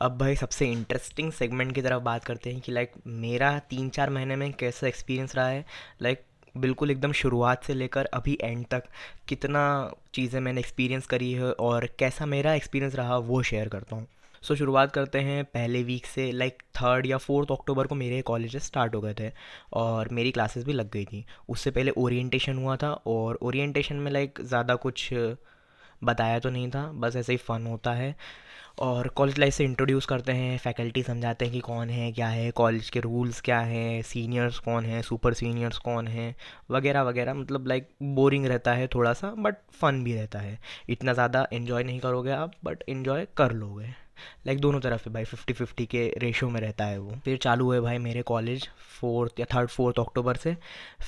अब 0.00 0.16
भाई 0.18 0.36
सबसे 0.36 0.70
इंटरेस्टिंग 0.70 1.30
सेगमेंट 1.32 1.74
की 1.74 1.82
तरफ़ 1.82 2.02
बात 2.02 2.24
करते 2.24 2.52
हैं 2.52 2.60
कि 2.60 2.72
लाइक 2.72 2.92
मेरा 3.06 3.58
तीन 3.70 3.88
चार 3.88 4.10
महीने 4.10 4.36
में 4.36 4.52
कैसा 4.52 4.86
एक्सपीरियंस 4.86 5.34
रहा 5.36 5.48
है। 5.48 5.64
लाइक 6.02 6.24
बिल्कुल 6.54 6.90
एकदम 6.90 7.12
शुरुआत 7.12 7.64
से 7.64 7.74
लेकर 7.74 8.04
अभी 8.14 8.38
एंड 8.42 8.64
तक 8.66 8.84
कितना 9.28 9.62
चीज़ें 10.14 10.40
मैंने 10.40 10.60
एक्सपीरियंस 10.60 11.06
करी 11.06 11.32
है 11.32 11.52
और 11.52 11.88
कैसा 11.98 12.26
मेरा 12.26 12.54
एक्सपीरियंस 12.54 12.94
रहा 12.94 13.16
वो 13.18 13.42
शेयर 13.42 13.68
करता 13.68 13.96
हूँ। 13.96 14.06
सो 14.42 14.52
so, 14.54 14.58
शुरुआत 14.58 14.92
करते 14.92 15.18
हैं 15.18 15.44
पहले 15.44 15.82
वीक 15.82 16.06
से 16.06 16.30
लाइक 16.32 16.62
थर्ड 16.76 17.06
या 17.06 17.16
फोर्थ 17.18 17.50
अक्टूबर 17.52 17.86
को 17.86 17.94
मेरे 17.94 18.20
कॉलेजेस 18.22 18.64
स्टार्ट 18.64 18.94
हो 18.94 19.00
गए 19.00 19.14
थे 19.14 19.30
और 19.72 20.08
मेरी 20.12 20.30
क्लासेस 20.30 20.64
भी 20.64 20.72
लग 20.72 20.90
गई 20.90 21.04
थी। 21.04 21.24
उससे 21.48 21.70
पहले 21.70 21.90
ओरिएंटेशन 21.96 22.58
हुआ 22.58 22.76
था 22.76 22.90
और 23.06 23.38
ओरिएंटेशन 23.42 23.96
में 23.96 24.10
लाइक 24.12 24.38
ज़्यादा 24.42 24.74
कुछ 24.76 25.08
बताया 26.04 26.38
तो 26.38 26.50
नहीं 26.50 26.68
था 26.70 26.86
बस 26.94 27.16
ऐसे 27.16 27.32
ही 27.32 27.38
फ़न 27.38 27.66
होता 27.66 27.92
है। 27.92 28.14
और 28.78 29.08
कॉलेज 29.08 29.38
लाइफ 29.38 29.54
से 29.54 29.64
इंट्रोड्यूस 29.64 30.06
करते 30.06 30.32
हैं 30.32 30.56
फैकल्टी 30.58 31.02
समझाते 31.02 31.44
हैं 31.44 31.52
कि 31.54 31.60
कौन 31.60 31.90
है, 31.90 32.10
क्या 32.12 32.28
है 32.28 32.50
कॉलेज 32.50 32.90
के 32.90 33.00
रूल्स 33.00 33.40
क्या 33.40 33.58
हैं 33.60 34.02
सीनियर्स 34.02 34.58
कौन 34.58 34.84
हैं 34.84 35.02
सुपर 35.02 35.34
सीनियर्स 35.34 35.78
कौन 35.78 36.08
हैं, 36.08 36.34
वगैरह 36.70 37.02
वगैरह। 37.02 37.34
मतलब 37.34 37.66
लाइक 37.66 37.88
बोरिंग 38.14 38.46
रहता 38.46 38.72
है 38.72 38.86
थोड़ा 38.94 39.12
सा 39.12 39.34
बट 39.38 39.56
फ़न 39.72 40.02
भी 40.04 40.14
रहता 40.14 40.38
है। 40.38 40.58
इतना 40.88 41.12
ज़्यादा 41.12 41.46
इन्जॉय 41.52 41.84
नहीं 41.84 42.00
करोगे 42.00 42.30
आप 42.30 42.54
बट 42.64 42.82
इन्जॉय 42.88 43.26
कर 43.36 43.52
लोगे। 43.52 44.03
लाइक 44.46 44.60
दोनों 44.60 44.80
तरफ़ 44.80 45.08
है 45.08 45.12
भाई 45.14 45.24
फिफ्टी 45.24 45.52
फिफ्टी 45.52 45.86
के 45.86 46.06
रेशो 46.18 46.48
में 46.50 46.60
रहता 46.60 46.84
है 46.84 46.98
वो। 46.98 47.14
फिर 47.24 47.36
चालू 47.36 47.64
हुए 47.64 47.80
भाई 47.80 47.98
मेरे 47.98 48.22
कॉलेज 48.22 48.68
फोर्थ 49.00 49.40
या 49.40 49.46
थर्ड 49.54 49.68
फोर्थ 49.68 49.98
अक्टूबर 49.98 50.36
से। 50.36 50.56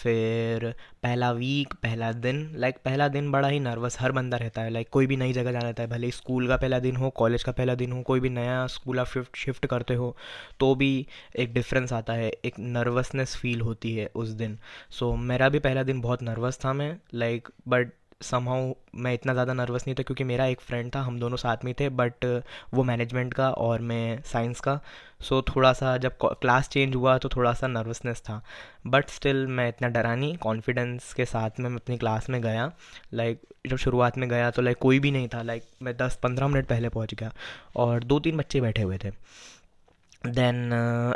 फिर 0.03 0.71
पहला 1.03 1.31
वीक 1.33 1.75
पहला 1.75 2.11
दिन 2.13 2.41
लाइक 2.57 2.79
पहला 2.85 3.09
दिन 3.09 3.31
बड़ा 3.33 3.49
ही 3.49 3.61
नर्वस 3.61 4.01
हर 4.01 4.13
बंदा 4.13 4.37
रहता 4.37 4.63
है। 4.63 4.71
लाइक 4.71 4.89
कोई 4.89 5.07
भी 5.07 5.17
नई 5.17 5.33
जगह 5.33 5.53
जाना 5.53 5.65
रहता 5.65 5.83
है 5.83 5.89
भले 5.89 6.11
स्कूल 6.11 6.49
का 6.49 6.57
पहला 6.57 6.79
दिन 6.79 6.97
हो 6.97 7.11
कॉलेज 7.11 7.43
का 7.43 7.53
पहला 7.53 7.75
दिन 7.75 7.93
हो 7.93 8.03
कोई 8.03 8.21
भी 8.21 8.29
नया 8.31 8.67
स्कूल 8.67 9.01
आप 9.01 9.07
शिफ्ट 9.07 9.37
शिफ्ट 9.37 9.67
करते 9.67 9.95
हो 9.95 10.17
तो 10.61 10.75
भी 10.75 11.07
एक 11.37 11.55
डिफरेंस 11.55 11.93
आता 11.93 12.13
है 12.13 12.31
एक 12.45 12.59
नर्वसनेस 12.59 13.37
फील 13.37 13.61
होती 13.61 13.95
है 13.97 14.11
उस 14.15 14.29
दिन। 14.29 14.59
सो 14.91 15.11
so, 15.13 15.19
मेरा 15.19 15.49
भी 15.49 15.59
पहला 15.59 15.83
दिन 15.83 16.01
बहुत 16.01 16.23
नर्वस 16.23 16.59
था 16.65 16.73
मैं 16.73 16.97
लाइक 17.15 17.49
बट 17.69 17.93
समहाउ 18.21 18.73
मैं 18.95 19.13
इतना 19.15 19.33
ज़्यादा 19.33 19.53
नर्वस 19.53 19.87
नहीं 19.87 19.95
था 19.95 20.03
क्योंकि 20.03 20.25
मेरा 20.25 20.45
एक 20.47 20.61
फ्रेंड 20.61 20.95
था 20.95 21.01
हम 21.01 21.19
दोनों 21.21 21.37
साथ 21.37 21.65
में 21.65 21.73
थे 21.81 21.89
बट 21.89 22.25
वो 22.75 22.83
मैनेजमेंट 22.83 23.35
का 23.35 23.51
और 23.51 23.81
मैं 23.81 24.23
साइंस 24.23 24.61
का। 24.61 24.81
सो 25.21 25.41
so, 25.41 25.57
थोड़ा 25.57 25.73
सा 25.73 25.97
जब 25.97 26.17
क्लास 26.23 26.69
चेंज 26.69 26.95
हुआ 26.95 27.17
तो 27.19 27.29
थोड़ा 27.29 27.53
सा 27.53 27.67
नर्वसनेस 27.67 28.21
था। 28.21 28.41
बट 28.87 29.11
स्टिल 29.11 29.47
मैं 29.47 29.69
इतना 29.69 29.89
डरा 29.89 30.15
नहीं 30.15 30.37
कॉन्फिडेंस 30.37 31.13
के 31.13 31.25
साथ 31.25 31.61
में 31.61 31.69
मैं 31.71 31.77
अपनी 31.77 31.99
क्लास 31.99 32.31
में 32.31 32.41
गया। 32.43 32.71
लाइक 33.15 33.41
like, 33.41 33.71
जब 33.71 33.77
शुरुआत 33.77 34.19
में 34.19 34.29
गया 34.29 34.51
तो 34.51 34.63
लाइक 34.63 34.77
like, 34.77 34.83
कोई 34.83 34.99
भी 34.99 35.11
नहीं 35.11 35.29
था 35.29 35.43
लाइक 35.43 35.63
like, 35.63 35.83
मैं 35.83 35.97
दस 35.97 36.19
पंद्रह 36.23 36.49
मिनट 36.49 36.67
पहले 36.67 36.89
पहुँच 36.89 37.15
गया। 37.15 37.33
और 37.77 38.05
दो 38.05 38.21
तीन 38.21 38.37
बच्चे 38.37 38.61
बैठे 38.61 38.83
हुए 38.83 38.99
थे। 39.05 39.11
Then 40.25 40.73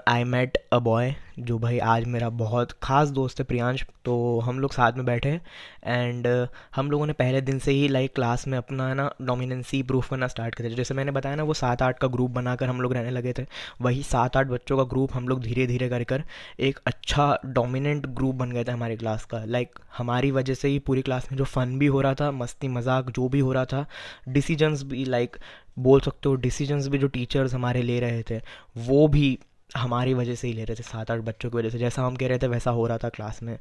I 0.09 0.25
met 0.25 0.59
a 0.73 0.78
boy 0.78 1.14
जो 1.38 1.59
भाई 1.59 1.78
आज 1.78 2.04
मेरा 2.04 2.28
बहुत 2.28 2.73
ख़ास 2.73 3.09
दोस्त 3.09 3.38
है 3.38 3.45
प्रियांश 3.45 3.85
तो 4.04 4.40
हम 4.40 4.61
लोग 4.61 4.73
साथ 4.73 4.92
में 4.92 5.07
बैठे 5.07 5.40
एंड 5.85 6.47
uh, 6.47 6.47
हम 6.76 6.90
लोगों 6.90 7.07
ने 7.07 7.12
पहले 7.12 7.40
दिन 7.40 7.59
से 7.59 7.73
ही 7.73 7.88
लाइक 7.88 8.14
क्लास 8.14 8.47
में 8.49 8.59
अपना 8.59 8.95
ना 8.95 9.11
डोमिनेंसी 9.23 9.83
प्रूफ 9.83 10.11
करना 10.11 10.26
स्टार्ट 10.26 10.54
करे 10.54 10.71
जैसे 10.71 10.95
मैंने 10.95 11.12
बताया 11.12 11.37
ना 11.37 11.42
वो 11.42 11.54
सात 11.54 11.83
आठ 11.83 11.99
का 11.99 12.09
ग्रुप 12.09 12.30
बनाकर 12.30 12.66
हम 12.66 12.80
लोग 12.80 12.92
रहने 12.92 13.11
लगे 13.11 13.33
थे। 13.38 13.47
वही 13.83 14.02
सात 14.02 14.37
आठ 14.37 14.47
बच्चों 14.47 14.76
का 14.76 14.83
ग्रुप 14.83 15.11
हम 15.14 15.28
लोग 15.28 15.40
धीरे 15.40 15.66
धीरे 15.66 15.88
कर 15.88 16.04
कर 16.04 16.25
एक 16.61 16.80
अच्छा 16.87 17.40
डोमिनेंट 17.47 18.07
ग्रुप 18.07 18.35
बन 18.35 18.52
गया 18.52 18.64
था 18.64 18.73
हमारे 18.73 18.97
क्लास 18.97 19.25
का। 19.25 19.45
लाइक 19.45 19.71
like, 19.71 19.85
हमारी 19.99 20.30
वजह 20.30 20.54
से 20.54 20.69
ही 20.69 20.78
पूरी 20.78 21.02
क्लास 21.02 21.28
में 21.33 21.38
जो 21.38 21.45
फ़न 21.45 21.78
भी 21.78 21.87
हो 21.87 22.00
रहा 22.00 22.14
था 22.14 22.30
मस्ती 22.30 22.69
मज़ाक 22.69 23.11
जो 23.11 23.28
भी 23.28 23.40
हो 23.40 23.52
रहा 23.52 23.64
था 23.64 23.87
डिसीजंस 24.28 24.83
भी 24.83 25.04
लाइक 25.04 25.37
बोल 25.79 26.00
सकते 26.00 26.29
हो 26.29 26.35
डिसीजंस 26.35 26.87
भी 26.87 26.99
जो 26.99 27.09
टीचर्स 27.09 27.55
हमारे 27.55 27.83
ले 27.83 28.00
रहे 28.00 28.23
थे 28.23 28.41
वो 28.77 29.09
भी 29.09 29.39
हमारी 29.77 30.15
वजह 30.15 30.35
से 30.35 30.49
ही 30.49 30.55
ले 30.55 30.65
रहे 30.65 30.77
थे 30.77 30.83
सात 30.83 31.11
आठ 31.11 31.21
बच्चों 31.21 31.50
की 31.50 31.59
वजह 31.59 31.71
से। 31.71 31.79
जैसा 31.79 32.03
हम 32.03 32.17
कह 32.17 32.29
रहे 32.29 32.39
थे 32.39 32.47
वैसा 32.47 32.71
हो 32.71 32.87
रहा 32.87 32.99
था 32.99 33.09
क्लास 33.09 33.43
में। 33.43 33.59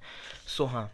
सो 0.48 0.66
हाँ। 0.66 0.90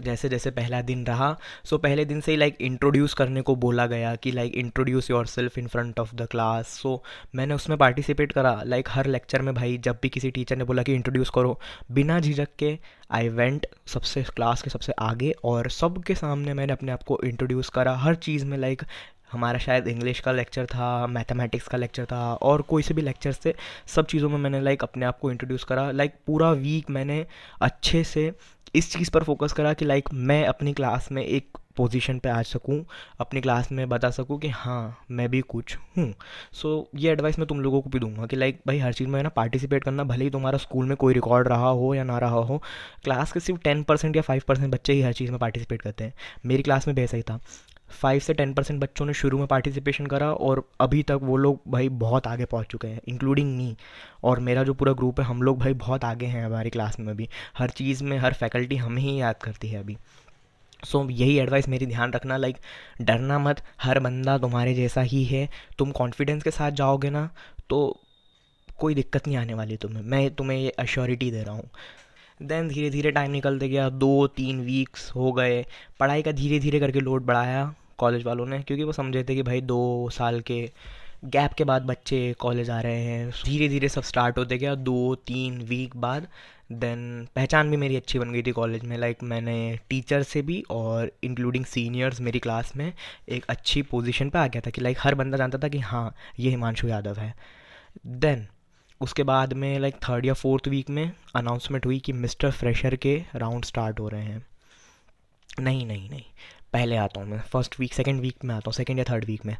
जैसे 0.00 0.28
जैसे 0.28 0.50
पहला 0.50 0.80
दिन 0.82 1.06
रहा 1.06 1.32
सो 1.64 1.76
so 1.76 1.82
पहले 1.82 2.04
दिन 2.04 2.20
से 2.20 2.30
ही 2.32 2.36
लाइक 2.36 2.56
इंट्रोड्यूस 2.60 3.14
करने 3.14 3.42
को 3.42 3.54
बोला 3.56 3.86
गया 3.86 4.14
कि 4.16 4.30
like 4.32 4.54
introduce 4.54 5.10
yourself 5.26 5.56
in 5.58 5.66
front 5.66 6.00
of 6.00 6.14
the 6.14 6.26
class 6.30 6.68
so 6.68 7.02
मैंने 7.34 7.54
उसमें 7.54 7.78
पार्टिसिपेट 7.78 8.32
करा। 8.32 8.62
लाइक 8.66 8.84
like, 8.84 8.96
हर 8.96 9.06
लेक्चर 9.06 9.42
में 9.42 9.54
भाई 9.54 9.78
जब 9.78 9.98
भी 10.02 10.08
किसी 10.08 10.30
टीचर 10.30 10.56
ने 10.56 10.64
बोला 10.64 10.82
कि 10.82 10.94
इंट्रोड्यूस 10.94 11.30
करो 11.30 11.58
बिना 11.92 12.20
झिझक 12.20 12.48
के 12.58 12.78
आई 13.10 13.28
वेंट 13.28 13.66
सबसे 13.86 14.22
क्लास 14.22 14.62
के 14.62 14.70
सबसे 14.70 14.92
आगे 14.92 15.34
और 15.44 15.70
सबके 15.70 16.14
सामने 16.14 16.54
मैंने 16.54 16.72
अपने 16.72 16.92
आप 16.92 17.02
को 17.02 17.20
इंट्रोड्यूस 17.24 17.68
करा। 17.68 17.96
हर 17.96 18.14
चीज़ 18.14 18.44
में 18.44 18.58
लाइक 18.58 18.82
हमारा 19.32 19.58
शायद 19.58 19.88
इंग्लिश 19.88 20.20
का 20.20 20.32
लेक्चर 20.32 20.66
था 20.66 21.06
मैथमेटिक्स 21.06 21.68
का 21.68 21.78
लेक्चर 21.78 22.04
था 22.04 22.22
और 22.34 22.62
कोई 22.62 22.82
से 22.82 22.94
भी 22.94 23.02
लेक्चर्स 23.02 23.44
थे 23.46 23.54
सब 23.86 24.06
चीज़ों 24.06 24.28
में 24.28 24.38
मैंने 24.38 24.60
लाइक 24.60 24.82
अपने 24.82 25.06
आप 25.06 25.18
को 25.18 25.30
इंट्रोड्यूस 25.30 25.64
करा। 25.64 25.90
लाइक 25.90 26.14
पूरा 26.26 26.50
वीक 26.52 26.90
मैंने 26.90 27.24
अच्छे 27.62 28.04
से 28.04 28.32
इस 28.74 28.92
चीज़ 28.92 29.10
पर 29.10 29.22
फोकस 29.22 29.52
करा 29.52 29.72
कि 29.72 29.84
लाइक 29.84 30.08
मैं 30.12 30.44
अपनी 30.46 30.72
क्लास 30.72 31.08
में 31.12 31.22
एक 31.24 31.58
पोजीशन 31.76 32.18
पे 32.18 32.28
आ 32.28 32.42
सकूँ 32.42 32.84
अपनी 33.20 33.40
क्लास 33.40 33.70
में 33.72 33.88
बता 33.88 34.10
सकूँ 34.10 34.38
कि 34.40 34.48
हाँ 34.48 34.98
मैं 35.10 35.28
भी 35.30 35.40
कुछ 35.40 35.76
हूँ। 35.76 36.12
सो 36.52 36.90
so, 36.92 37.00
ये 37.00 37.10
एडवाइस 37.12 37.38
मैं 37.38 37.48
तुम 37.48 37.60
लोगों 37.60 37.80
को 37.80 37.90
भी 37.90 37.98
दूँगा 37.98 38.26
कि 38.26 38.36
लाइक 38.36 38.60
भाई 38.66 38.78
हर 38.78 38.92
चीज़ 38.92 39.08
में 39.08 39.22
ना 39.22 39.28
पार्टिसिपेट 39.28 39.84
करना 39.84 40.04
भले 40.04 40.24
ही 40.24 40.30
तुम्हारा 40.30 40.58
स्कूल 40.58 40.86
में 40.86 40.96
कोई 40.96 41.14
रिकॉर्ड 41.14 41.48
रहा 41.48 41.68
हो 41.68 41.94
या 41.94 42.04
ना 42.04 42.18
रहा 42.18 42.38
हो 42.40 42.62
क्लास 43.04 43.32
के 43.32 43.40
सिर्फ़ 43.40 43.60
टेन 43.60 43.82
परसेंट 43.82 44.16
या 44.16 44.22
फाइव 44.22 44.42
परसेंट 44.48 44.72
बच्चे 44.72 44.92
ही 44.92 45.02
हर 45.02 45.12
चीज़ 45.12 45.30
में 45.30 45.38
पार्टिसिपेट 45.40 45.82
करते 45.82 46.04
हैं। 46.04 46.14
मेरी 46.46 46.62
क्लास 46.62 46.86
में 46.86 46.94
भी 46.96 47.02
ऐसा 47.02 47.16
ही 47.16 47.22
था। 47.22 47.40
फाइव 47.90 48.20
से 48.20 48.34
टेन 48.34 48.52
परसेंट 48.54 48.80
बच्चों 48.80 49.06
ने 49.06 49.14
शुरू 49.14 49.38
में 49.38 49.46
पार्टिसिपेशन 49.46 50.06
करा 50.06 50.30
और 50.32 50.62
अभी 50.80 51.02
तक 51.02 51.20
वो 51.22 51.36
लोग 51.36 51.60
भाई 51.68 51.88
बहुत 51.88 52.26
आगे 52.26 52.44
पहुँच 52.44 52.66
चुके 52.66 52.88
हैं 52.88 53.00
इंक्लूडिंग 53.08 53.56
मी 53.56 53.76
और 54.24 54.40
मेरा 54.40 54.62
जो 54.64 54.74
पूरा 54.74 54.92
ग्रुप 54.92 55.20
है 55.20 55.26
हम 55.26 55.42
लोग 55.42 55.58
भाई 55.58 55.74
बहुत 55.74 56.04
आगे 56.04 56.26
हैं 56.26 56.44
हमारी 56.44 56.70
क्लास 56.70 56.98
में 57.00 57.12
अभी। 57.12 57.28
हर 57.58 57.70
चीज़ 57.70 58.04
में 58.04 58.16
हर 58.18 58.32
फैकल्टी 58.32 58.76
हमें 58.76 59.02
ही 59.02 59.20
याद 59.20 59.36
करती 59.42 59.68
है 59.68 59.80
अभी। 59.80 59.96
सो 60.84 60.98
so, 60.98 61.10
यही 61.10 61.38
एडवाइस 61.38 61.68
मेरी 61.68 61.86
ध्यान 61.86 62.12
रखना 62.12 62.36
लाइक 62.36 62.56
डरना 63.02 63.38
मत। 63.38 63.62
हर 63.82 63.98
बंदा 63.98 64.38
तुम्हारे 64.38 64.74
जैसा 64.74 65.00
ही 65.02 65.24
है। 65.24 65.48
तुम 65.78 65.90
कॉन्फिडेंस 65.90 66.42
के 66.42 66.50
साथ 66.50 66.70
जाओगे 66.72 67.10
ना 67.10 67.28
तो 67.70 67.78
कोई 68.78 68.94
दिक्कत 68.94 69.26
नहीं 69.26 69.36
आने 69.36 69.54
वाली 69.54 69.76
तुम्हें। 69.76 70.02
मैं 70.02 70.30
तुम्हें 70.34 70.58
ये 70.58 70.70
अश्योरिटी 70.70 71.30
दे 71.30 71.42
रहा 71.42 71.54
हूँ। 71.54 71.70
देन 72.40 72.68
धीरे 72.68 72.90
धीरे 72.90 73.10
टाइम 73.10 73.30
निकलते 73.30 73.68
गया। 73.68 73.88
दो, 73.90 74.26
तीन 74.26 74.60
वीक्स 74.60 75.10
हो 75.10 75.32
गए। 75.32 75.64
पढ़ाई 76.00 76.22
का 76.22 76.32
धीरे 76.32 76.58
धीरे 76.58 76.80
करके 76.80 77.00
लोड 77.00 77.24
बढ़ाया 77.26 77.74
कॉलेज 77.98 78.24
वालों 78.24 78.46
ने, 78.46 78.58
क्योंकि 78.58 78.84
वो 78.84 78.92
समझे 78.92 79.24
थे 79.24 79.34
कि 79.34 79.42
भाई 79.42 79.60
दो 79.60 80.08
साल 80.12 80.40
के 80.40 80.70
गैप 81.24 81.52
के 81.52 81.64
बाद 81.64 81.82
बच्चे 81.82 82.34
कॉलेज 82.38 82.70
आ 82.70 82.80
रहे 82.80 83.00
हैं। 83.00 83.30
धीरे 83.44 83.68
धीरे 83.68 83.88
सब 83.88 84.02
स्टार्ट 84.02 84.38
होते 84.38 84.58
गया। 84.58 84.74
दो, 84.74 85.14
तीन 85.16 85.58
वीक 85.62 85.96
बाद 85.96 86.26
देन 86.72 87.26
पहचान 87.36 87.70
भी 87.70 87.76
मेरी 87.76 87.96
अच्छी 87.96 88.18
बन 88.18 88.32
गई 88.32 88.42
थी 88.42 88.52
कॉलेज 88.52 88.84
में। 88.84 88.96
लाइक 88.98 89.22
मैंने 89.22 89.78
टीचर 89.90 90.22
से 90.22 90.42
भी 90.42 90.62
और 90.70 91.10
इंक्लूडिंग 91.24 91.64
सीनियर्स 91.64 92.20
मेरी 92.20 92.38
क्लास 92.38 92.72
में 92.76 92.92
एक 93.28 93.44
अच्छी 93.48 93.82
पोजीशन 93.82 94.30
पे 94.30 94.38
आ 94.38 94.46
गया 94.46 94.62
था 94.66 94.70
कि 94.70 94.80
लाइक 94.80 94.98
हर 95.00 95.14
बंदा 95.14 95.38
जानता 95.38 95.58
था 95.58 95.68
कि 95.68 95.78
हाँ 95.78 96.14
ये 96.38 96.50
हिमांशु 96.50 96.88
यादव 96.88 97.18
है। 97.18 97.34
देन 98.06 98.46
उसके 99.00 99.22
बाद 99.22 99.52
में 99.52 99.78
लाइक 99.78 99.94
थर्ड 99.94 100.26
या 100.26 100.32
फोर्थ 100.32 100.68
वीक 100.68 100.90
में 100.90 101.12
अनाउंसमेंट 101.36 101.86
हुई 101.86 101.98
कि 101.98 102.12
मिस्टर 102.12 102.50
फ्रेशर 102.50 102.96
के 102.96 103.22
राउंड 103.34 103.64
स्टार्ट 103.64 104.00
हो 104.00 104.08
रहे 104.08 104.22
हैं। 104.22 104.46
नहीं 105.60 105.86
नहीं 105.86 106.10
नहीं। 106.10 106.22
पहले 106.72 106.96
आता 106.96 107.20
हूँ 107.20 107.28
मैं। 107.28 107.40
फ़र्स्ट 107.40 107.80
वीक 107.80 107.94
सेकेंड 107.94 108.20
वीक 108.20 108.44
में 108.44 108.54
आता 108.54 108.62
हूँ। 108.66 108.72
सेकेंड 108.72 108.98
या 108.98 109.04
थर्ड 109.04 109.24
वीक 109.24 109.46
में। 109.46 109.56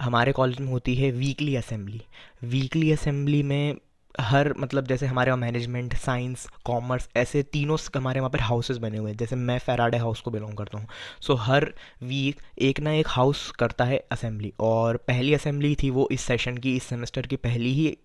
हमारे 0.00 0.32
कॉलेज 0.32 0.60
में 0.60 0.68
होती 0.68 0.94
है 0.94 1.10
वीकली 1.10 1.56
असेंबली 1.56 2.00
वीकली 2.42 2.90
असेंबली 2.92 3.42
में 3.42 3.74
हर 4.20 4.54
मतलब 4.58 4.86
जैसे 4.86 5.06
हमारे 5.06 5.30
वहाँ 5.30 5.40
मैनेजमेंट 5.40 5.94
साइंस 5.94 6.46
कॉमर्स 6.64 7.08
ऐसे 7.16 7.42
तीनों 7.42 7.76
हमारे 7.96 8.20
वहाँ 8.20 8.30
पर 8.30 8.40
हाउसेस 8.40 8.76
बने 8.76 8.98
हुए 8.98 9.10
हैं। 9.10 9.18
जैसे 9.18 9.36
मैं 9.36 9.58
फेराडे 9.58 9.98
हाउस 9.98 10.20
को 10.20 10.30
बिलोंग 10.30 10.56
करता 10.56 10.78
हूँ। 10.78 10.86
सो 11.20 11.32
so, 11.32 11.40
हर 11.42 11.72
वीक 12.02 12.40
एक 12.58 12.80
ना 12.80 12.92
एक 12.92 13.08
हाउस 13.08 13.50
करता 13.50 13.84
है 13.84 14.04
असेंबली 14.12 14.52
और 14.60 14.96
पहली 14.96 15.34
असेंबली 15.34 15.74
थी 15.74 15.90
वो 15.90 16.08
इस 16.12 16.20
सेशन 16.20 16.56
की 16.56 16.76
इस 16.76 16.84
सेमेस्टर 16.84 17.26
की 17.26 17.36
पहली 17.36 17.72
ही 17.72 17.96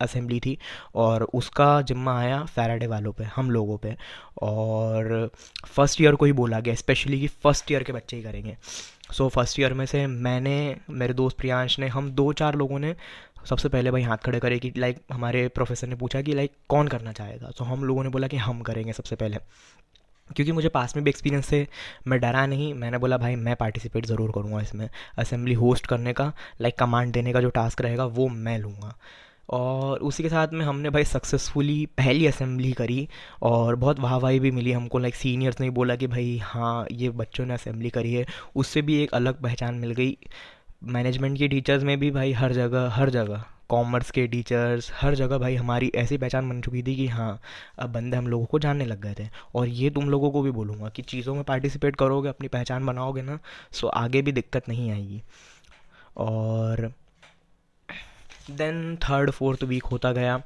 असेंबली 0.00 0.40
थी 0.40 0.58
और 0.94 1.22
उसका 1.22 1.82
जिम्मा 1.82 2.18
आया 2.18 2.44
फैराडे 2.44 2.86
वालों 2.86 3.12
पे, 3.12 3.24
हम 3.24 3.50
लोगों 3.50 3.78
पे। 3.78 3.96
और 4.42 5.30
फ़र्स्ट 5.66 6.00
ईयर 6.00 6.14
को 6.14 6.24
ही 6.24 6.32
बोला 6.32 6.60
गया, 6.60 6.74
स्पेशली 6.74 7.20
कि 7.20 7.26
फ़र्स्ट 7.26 7.72
ईयर 7.72 7.82
के 7.82 7.92
बच्चे 7.92 8.16
ही 8.16 8.22
करेंगे। 8.22 8.56
सो 9.12 9.28
फ़र्स्ट 9.28 9.60
ईयर 9.60 9.74
में 9.74 9.86
से 9.86 10.06
मैंने, 10.06 10.76
मेरे 10.90 11.14
दोस्त 11.14 11.36
प्रियांश 11.36 11.78
ने, 11.78 11.88
हम 11.88 12.10
दो 12.10 12.32
चार 12.32 12.54
लोगों 12.54 12.78
ने 12.78 12.96
सबसे 13.46 13.68
पहले 13.68 13.90
भाई 13.90 14.02
हाथ 14.02 14.16
खड़े 14.16 14.38
करे 14.38 14.58
कि 14.58 14.72
लाइक 14.76 14.98
हमारे 15.12 15.48
प्रोफेसर 15.48 15.86
ने 15.86 15.94
पूछा 15.94 16.22
कि 16.22 16.34
लाइक 16.34 16.52
कौन 16.68 16.88
करना 16.88 17.12
चाहेगा? 17.12 17.50
तो 17.50 17.64
हम 17.64 17.84
लोगों 17.84 18.02
ने 18.02 18.08
बोला 18.08 18.26
कि 18.26 18.36
हम 18.36 18.60
करेंगे 18.60 18.92
सबसे 18.92 19.16
पहले। 19.16 19.36
क्योंकि 20.36 20.52
मुझे 20.52 20.68
पास 20.68 20.96
में 20.96 21.04
भी 21.04 21.08
एक्सपीरियंस 21.08 21.52
है 21.52 21.68
मैं 22.06 22.20
डरा 22.20 22.46
नहीं, 22.46 22.74
मैंने 22.74 22.98
बोला, 22.98 23.16
भाई, 23.16 23.36
मैं 23.36 23.56
पार्टिसिपेट 23.56 24.06
ज़रूर 24.06 24.32
करूँगा 24.32 24.60
इसमें। 24.60 24.90
असेंबली 25.18 25.54
होस्ट 25.54 25.86
करने 25.86 26.12
का 26.12 26.32
लाइक 26.60 26.78
कमांड 26.78 27.12
देने 27.12 27.32
का 27.32 27.40
जो 27.40 27.50
टास्क 27.50 27.80
रहेगा, 27.80 28.04
वो 28.04 28.28
मैं 28.28 28.58
लूँगा। 28.58 28.96
और 29.50 29.98
उसी 29.98 30.22
के 30.22 30.28
साथ 30.28 30.52
में 30.52 30.64
हमने 30.66 30.90
भाई 30.90 31.04
सक्सेसफुली 31.04 31.86
पहली 31.98 32.26
असेंबली 32.26 32.72
करी 32.72 33.08
और 33.42 33.76
बहुत 33.76 34.00
वाह 34.00 34.16
वाही 34.16 34.40
भी 34.40 34.50
मिली 34.50 34.72
हमको 34.72 34.98
लाइक 34.98 35.14
सीनियर्स 35.14 35.60
ने 35.60 35.70
बोला 35.70 35.96
कि 35.96 36.06
भाई 36.06 36.36
हाँ 36.42 36.86
ये 36.92 37.10
बच्चों 37.10 37.46
ने 37.46 37.54
असेंबली 37.54 37.90
करी 37.90 38.14
है। 38.14 38.26
उससे 38.56 38.82
भी 38.82 39.02
एक 39.02 39.14
अलग 39.14 39.42
पहचान 39.42 39.74
मिल 39.74 39.90
गई। 39.90 40.16
मैनेजमेंट 40.84 41.38
के 41.38 41.48
टीचर्स 41.48 41.82
में 41.82 41.98
भी 42.00 42.10
भाई 42.10 42.32
हर 42.32 42.52
जगह 42.52 42.88
हर 42.90 43.10
जगह 43.10 43.44
कॉमर्स 43.68 44.10
के 44.10 44.26
टीचर्स 44.26 44.90
हर 44.94 45.14
जगह 45.14 45.38
भाई 45.38 45.54
हमारी 45.56 45.90
ऐसी 45.94 46.18
पहचान 46.18 46.48
बन 46.48 46.60
चुकी 46.60 46.82
थी 46.82 46.94
कि 46.96 47.06
हाँ 47.08 47.40
अब 47.78 47.92
बंदे 47.92 48.16
हम 48.16 48.26
लोगों 48.28 48.46
को 48.46 48.58
जानने 48.58 48.84
लग 48.86 49.00
गए 49.00 49.14
थे। 49.20 49.28
और 49.54 49.68
ये 49.68 49.90
तुम 49.90 50.10
लोगों 50.10 50.30
को 50.30 50.42
भी 50.42 50.50
बोलूँगा 50.50 50.88
कि 50.88 51.02
चीज़ों 51.02 51.34
में 51.34 51.44
पार्टिसिपेट 51.44 51.96
करोगे, 51.96 52.28
अपनी 52.28 52.48
पहचान 52.48 52.86
बनाओगे 52.86 53.22
ना 53.22 53.38
सो 53.72 53.86
आगे 53.88 54.22
भी 54.22 54.32
दिक्कत 54.32 54.68
नहीं 54.68 54.90
आएगी। 54.90 55.22
और 56.16 56.92
देन 58.50 58.96
थर्ड 59.02 59.30
फोर्थ 59.30 59.64
वीक 59.64 59.84
होता 59.84 60.12
गया। 60.12 60.36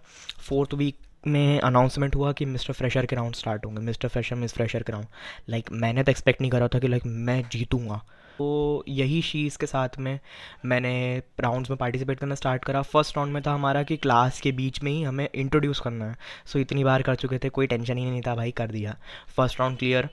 फोर्थ 0.41 0.75
वीक 0.75 0.97
में 1.27 1.61
अनाउंसमेंट 1.61 2.15
हुआ 2.17 2.33
कि 2.33 2.45
मिस्टर 2.45 2.73
फ्रेशर 2.73 3.07
के 3.07 3.17
राउंड 3.17 3.35
स्टार्ट 3.35 3.65
होंगे। 3.67 3.81
मिस्टर 3.81 4.09
फ्रेशर 4.09 4.37
मिस 4.37 4.55
फ्रेशर 4.55 4.83
के 4.83 4.93
राउंड 4.93 5.07
लाइक 5.49 5.71
मैंने 5.73 6.03
तो 6.03 6.11
एक्सपेक्ट 6.11 6.41
नहीं 6.41 6.51
करा 6.51 6.69
था 6.69 6.79
कि 6.79 6.89
लाइक 6.89 7.03
मैं 7.07 7.43
जीतूँगा। 7.53 8.03
तो 8.39 8.85
यही 8.89 9.21
चीज़ 9.23 9.57
के 9.59 9.67
साथ 9.67 9.99
में 9.99 10.19
मैंने 10.65 11.23
राउंड्स 11.41 11.71
में 11.71 11.77
पार्टिसिपेट 11.77 12.19
करना 12.19 12.35
स्टार्ट 12.35 12.65
करा। 12.65 12.83
फ़र्स्ट 12.83 13.17
राउंड 13.17 13.33
में 13.33 13.43
था 13.47 13.55
हमारा 13.55 13.83
कि 13.83 13.97
क्लास 13.97 14.41
के 14.41 14.53
बीच 14.53 14.83
में 14.83 14.91
ही 14.93 15.03
हमें 15.03 15.29
इंट्रोड्यूस 15.35 15.81
करना 15.81 16.09
है। 16.09 16.17
सो 16.47 16.53
so, 16.53 16.65
इतनी 16.65 16.85
बार 16.85 17.03
कर 17.03 17.15
चुके 17.15 17.39
थे 17.39 17.49
कोई 17.49 17.67
टेंशन 17.67 17.99
ही 17.99 18.05
नहीं 18.05 18.23
था 18.27 18.35
भाई 18.35 18.51
कर 18.51 18.71
दिया। 18.71 18.97
फ़र्स्ट 19.37 19.61
राउंड 19.61 19.79
क्लियर 19.79 20.09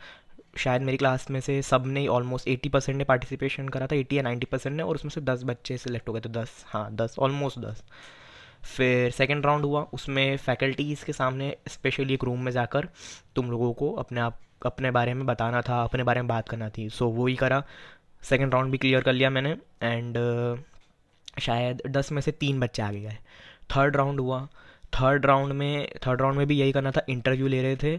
शायद 0.58 0.82
मेरी 0.82 0.98
क्लास 0.98 1.30
में 1.32 1.40
से 1.40 1.62
सबने 1.62 2.08
ऑलमोस्ट 2.08 2.48
एटी 2.48 2.70
परसेंट 2.70 2.98
ने 2.98 3.04
पार्टिसिपेशन 3.04 3.70
करा 3.70 3.88
था 3.88 3.96
एटी 3.96 4.18
या 4.18 4.24
नाइन्टी 4.24 4.46
परसेंट 4.46 4.76
ने 4.78 4.84
और 4.84 4.96
उसमें 4.96 5.10
से 5.10 5.22
दस 5.22 5.44
बच्चे 5.44 5.78
सिलेक्ट 5.78 6.08
हो 6.08 6.14
गए 6.14 6.22
थे 6.22 6.30
दस 6.30 6.64
हाँ 6.68 6.92
दस 6.94 7.16
ऑलमोस्ट 7.20 7.60
दस। 7.60 7.84
फिर 8.64 9.12
सेकेंड 9.12 9.46
राउंड 9.46 9.66
हुआ 9.66 9.82
उसमें 9.94 10.38
फैकल्टीज़ 10.38 11.06
के 11.06 11.14
सामने 11.14 11.56
स्पेशली 11.68 12.14
एक 12.14 12.24
रूम 12.24 12.42
में 12.42 12.52
जाकर 12.52 12.88
तुम 13.36 13.52
लोगों 13.52 13.74
को 13.74 13.92
अपने 13.94 14.22
आप 14.22 14.40
अपने 14.66 14.92
बारे 14.92 15.14
में 15.14 15.26
बताना 15.26 15.62
था 15.62 15.84
अपने 15.84 16.04
बारे 16.04 16.22
में 16.22 16.28
बात 16.28 16.50
करना 16.50 16.70
थी। 16.70 16.90
सो 16.90 17.06
so, 17.06 17.12
वो 17.12 17.28
ही 17.28 17.36
करा। 17.36 17.64
सेकेंड 18.22 18.54
राउंड 18.54 18.72
भी 18.72 18.78
क्लियर 18.78 19.02
कर 19.02 19.14
लिया 19.14 19.30
मैंने 19.30 19.58
एंड 19.82 20.18
uh, 20.18 21.42
शायद 21.42 21.82
दस 21.88 22.12
में 22.12 22.22
से 22.22 22.32
तीन 22.32 22.60
बच्चे 22.60 22.82
आगे 22.82 23.00
गए। 23.00 23.18
थर्ड 23.72 23.96
राउंड 23.96 24.20
हुआ 24.20 24.48
थर्ड 24.96 25.26
राउंड 25.26 25.54
में 25.54 25.88
थर्ड 26.08 26.22
राउंड 26.22 26.38
में 26.38 26.48
भी 26.48 26.60
यही 26.60 26.72
करना 26.72 26.92
था 26.92 27.02
इंटरव्यू 27.10 27.48
ले 27.48 27.62
रहे 27.62 27.76
थे 27.76 27.98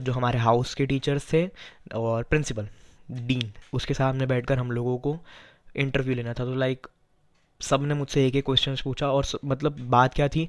जो 0.00 0.12
हमारे 0.12 0.38
हाउस 0.38 0.74
के 0.74 0.86
टीचर्स 0.86 1.32
थे 1.32 1.46
और 1.94 2.22
प्रिंसिपल 2.22 2.68
डीन 3.10 3.52
उसके 3.72 3.94
सामने 3.94 4.26
बैठकर 4.26 4.58
हम 4.58 4.70
लोगों 4.70 4.96
को 4.98 5.16
इंटरव्यू 5.76 6.14
लेना 6.14 6.32
था। 6.32 6.44
तो 6.44 6.54
लाइक 6.54 6.86
सबने 7.60 7.94
मुझसे 7.94 8.26
एक 8.26 8.36
एक 8.36 8.44
क्वेश्चन 8.44 8.76
पूछा 8.84 9.08
और 9.08 9.26
मतलब 9.44 9.80
बात 9.90 10.14
क्या 10.14 10.28
थी, 10.28 10.48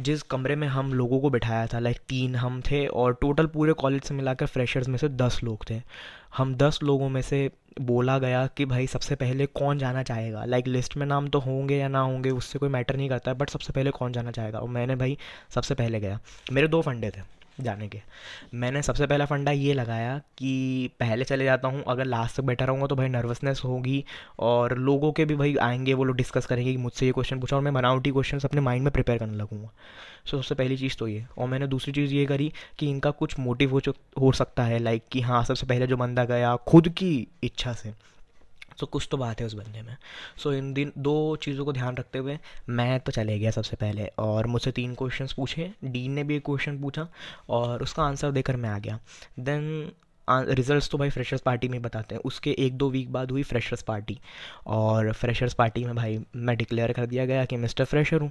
जिस 0.00 0.22
कमरे 0.22 0.56
में 0.56 0.66
हम 0.68 0.92
लोगों 0.92 1.20
को 1.20 1.30
बिठाया 1.30 1.66
था 1.66 1.78
लाइक 1.78 1.98
तीन 2.08 2.34
हम 2.36 2.60
थे 2.60 2.86
और 2.86 3.14
टोटल 3.20 3.46
पूरे 3.46 3.72
कॉलेज 3.74 4.02
से 4.02 4.14
मिलाकर 4.14 4.46
फ्रेशर्स 4.46 4.88
में 4.88 4.96
से 4.98 5.08
दस 5.08 5.40
लोग 5.44 5.64
थे। 5.70 5.80
हम 6.36 6.54
दस 6.54 6.78
लोगों 6.82 7.08
में 7.08 7.20
से 7.22 7.50
बोला 7.80 8.18
गया 8.18 8.46
कि 8.46 8.64
भाई 8.64 8.86
सबसे 8.86 9.14
पहले 9.14 9.46
कौन 9.46 9.78
जाना 9.78 10.02
चाहेगा? 10.02 10.44
लाइक 10.44 10.64
like, 10.64 10.76
लिस्ट 10.76 10.96
में 10.96 11.06
नाम 11.06 11.28
तो 11.28 11.38
होंगे 11.38 11.76
या 11.76 11.88
ना 11.88 12.00
होंगे 12.00 12.30
उससे 12.30 12.58
कोई 12.58 12.68
मैटर 12.68 12.96
नहीं 12.96 13.08
करता 13.08 13.30
है 13.30 13.36
बट 13.36 13.50
सबसे 13.50 13.72
पहले 13.72 13.90
कौन 13.90 14.12
जाना 14.12 14.30
चाहेगा? 14.30 14.58
और 14.58 14.68
मैंने 14.68 14.96
भाई 14.96 15.18
सबसे 15.50 15.74
पहले 15.74 16.00
गया। 16.00 16.20
मेरे 16.52 16.68
दो 16.68 16.82
फंडे 16.82 17.10
थे। 17.10 17.37
जाने 17.60 17.88
के। 17.88 18.00
मैंने 18.54 18.82
सबसे 18.82 19.06
पहला 19.06 19.24
फंडा 19.24 19.52
ये 19.52 19.72
लगाया 19.74 20.16
कि 20.38 20.90
पहले 21.00 21.24
चले 21.24 21.44
जाता 21.44 21.68
हूँ, 21.68 21.82
अगर 21.88 22.04
लास्ट 22.04 22.36
तक 22.36 22.44
बैठा 22.44 22.64
रहूँगा 22.64 22.86
तो 22.86 22.96
भाई 22.96 23.08
नर्वसनेस 23.08 23.62
होगी 23.64 24.04
और 24.38 24.76
लोगों 24.78 25.12
के 25.12 25.24
भी 25.24 25.34
भाई 25.34 25.54
आएँगे, 25.56 25.94
वो 25.94 26.04
लोग 26.04 26.16
डिस्कस 26.16 26.46
करेंगे 26.46 26.72
कि 26.72 26.76
मुझसे 26.78 27.06
ये 27.06 27.12
क्वेश्चन 27.12 27.40
पूछा 27.40 27.56
और 27.56 27.62
मैं 27.62 27.74
बनावटी 27.74 28.10
क्वेश्चन 28.10 28.40
अपने 28.44 28.60
माइंड 28.60 28.84
में 28.84 28.92
प्रिपेयर 28.92 29.18
करने 29.18 29.36
लगूँगा। 29.36 29.70
सो 30.26 30.36
सबसे 30.36 30.54
पहली 30.54 30.76
चीज़ 30.76 30.96
तो 30.96 31.08
ये। 31.08 31.24
और 31.38 31.48
मैंने 31.48 31.66
दूसरी 31.66 31.92
चीज़ 31.92 32.14
ये 32.14 32.26
करी 32.26 32.52
कि 32.78 32.88
इनका 32.90 33.10
कुछ 33.10 33.38
मोटिव 33.38 33.72
हो 33.72 33.80
हो 34.20 34.32
सकता 34.32 34.62
है 34.62 34.78
लाइक 34.78 35.04
कि 35.12 35.20
हाँ 35.20 35.42
सबसे 35.44 35.66
पहले 35.66 35.86
जो 35.86 35.96
बंदा 35.96 36.24
गया 36.24 36.54
खुद 36.68 36.88
की 36.88 37.26
इच्छा 37.42 37.72
से 37.72 37.92
सो 38.80 38.86
so, 38.86 38.92
कुछ 38.92 39.08
तो 39.10 39.16
बात 39.16 39.40
है 39.40 39.46
उस 39.46 39.54
बंदे 39.54 39.82
में। 39.82 39.96
सो 40.36 40.50
so, 40.50 40.56
इन 40.56 40.72
दिन 40.72 40.92
दो 40.98 41.36
चीज़ों 41.36 41.64
को 41.64 41.72
ध्यान 41.72 41.96
रखते 41.96 42.18
हुए 42.18 42.38
मैं 42.70 42.98
तो 43.00 43.12
चले 43.12 43.38
गया 43.38 43.50
सबसे 43.50 43.76
पहले 43.76 44.10
और 44.18 44.46
मुझसे 44.46 44.72
तीन 44.72 44.94
क्वेश्चंस 44.94 45.32
पूछे। 45.32 45.70
डीन 45.84 46.12
ने 46.12 46.24
भी 46.24 46.36
एक 46.36 46.44
क्वेश्चन 46.44 46.80
पूछा 46.80 47.08
और 47.48 47.82
उसका 47.82 48.02
आंसर 48.02 48.30
देकर 48.30 48.56
मैं 48.56 48.70
आ 48.70 48.78
गया। 48.78 48.98
देन 49.40 49.90
रिजल्ट्स 50.28 50.88
तो 50.90 50.98
भाई 50.98 51.10
फ्रेशर्स 51.10 51.40
पार्टी 51.40 51.68
में 51.68 51.80
बताते 51.82 52.14
हैं। 52.14 52.22
उसके 52.22 52.50
एक 52.58 52.76
दो 52.78 52.88
वीक 52.90 53.12
बाद 53.12 53.30
हुई 53.30 53.42
फ्रेशर्स 53.42 53.82
पार्टी 53.82 54.18
और 54.66 55.12
फ्रेशर्स 55.12 55.54
पार्टी 55.54 55.84
में 55.84 55.94
भाई 55.96 56.18
मैं 56.36 56.56
डिक्लेयर 56.56 56.92
कर 56.92 57.06
दिया 57.06 57.24
गया 57.26 57.44
कि 57.44 57.56
मिस्टर 57.56 57.84
फ्रेशर 57.84 58.20
हूँ। 58.20 58.30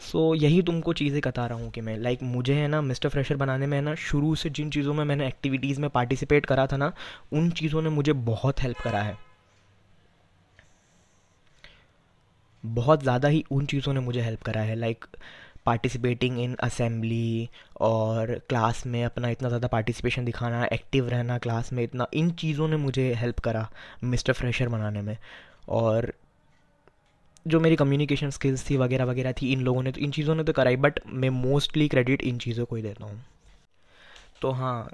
सो 0.00 0.34
so, 0.34 0.42
यही 0.42 0.62
तुमको 0.62 0.92
चीज़ें 0.92 1.20
बता 1.26 1.46
रहा 1.46 1.58
हूँ 1.58 1.70
कि 1.70 1.80
मैं 1.80 1.96
लाइक 1.98 2.18
like, 2.18 2.32
मुझे 2.32 2.54
है 2.54 2.68
ना 2.68 2.80
मिस्टर 2.80 3.08
फ्रेशर 3.08 3.36
बनाने 3.36 3.66
में 3.66 3.76
है 3.78 3.82
ना 3.84 3.94
शुरू 3.94 4.34
से 4.34 4.50
जिन 4.50 4.70
चीज़ों 4.70 4.94
में 4.94 5.04
मैंने 5.04 5.26
एक्टिविटीज़ 5.28 5.80
में 5.80 5.90
पार्टिसिपेट 5.90 6.46
करा 6.46 6.66
था 6.66 6.76
ना 6.76 6.92
उन 7.32 7.50
चीज़ों 7.50 7.82
ने 7.82 7.90
मुझे 7.90 8.12
बहुत 8.12 8.62
हेल्प 8.62 8.78
करा 8.78 9.02
है। 9.02 9.16
बहुत 12.64 13.02
ज़्यादा 13.02 13.28
ही 13.28 13.44
उन 13.50 13.66
चीज़ों 13.66 13.92
ने 13.94 14.00
मुझे 14.00 14.20
हेल्प 14.20 14.42
करा 14.42 14.60
है 14.60 14.74
लाइक 14.74 15.04
पार्टिसिपेटिंग 15.66 16.38
इन 16.40 16.54
असेंबली 16.62 17.48
और 17.80 18.34
क्लास 18.48 18.82
में 18.86 19.04
अपना 19.04 19.28
इतना 19.28 19.48
ज़्यादा 19.48 19.68
पार्टिसिपेशन 19.68 20.24
दिखाना 20.24 20.64
एक्टिव 20.64 21.08
रहना 21.08 21.38
क्लास 21.38 21.72
में 21.72 21.82
इतना, 21.84 22.06
इन 22.14 22.30
चीज़ों 22.32 22.68
ने 22.68 22.76
मुझे 22.76 23.12
हेल्प 23.14 23.38
करा 23.40 23.68
मिस्टर 24.04 24.32
फ्रेशर 24.32 24.68
बनाने 24.68 25.02
में। 25.02 25.16
और 25.68 26.12
जो 27.46 27.60
मेरी 27.60 27.76
कम्युनिकेशन 27.76 28.30
स्किल्स 28.30 28.68
थी 28.70 28.76
वगैरह 28.76 29.04
वगैरह 29.04 29.32
थी 29.32 29.52
इन 29.52 29.60
लोगों 29.60 29.82
ने 29.82 29.92
तो 29.92 30.00
इन 30.00 30.10
चीज़ों 30.10 30.34
ने 30.34 30.44
तो 30.44 30.52
कराई 30.52 30.76
बट 30.76 31.00
मैं 31.06 31.30
मोस्टली 31.30 31.88
क्रेडिट 31.88 32.22
इन 32.22 32.38
चीज़ों 32.38 32.64
को 32.64 32.76
ही 32.76 32.82
देता 32.82 33.04
हूँ। 33.04 33.24
तो 34.42 34.50
हाँ 34.50 34.90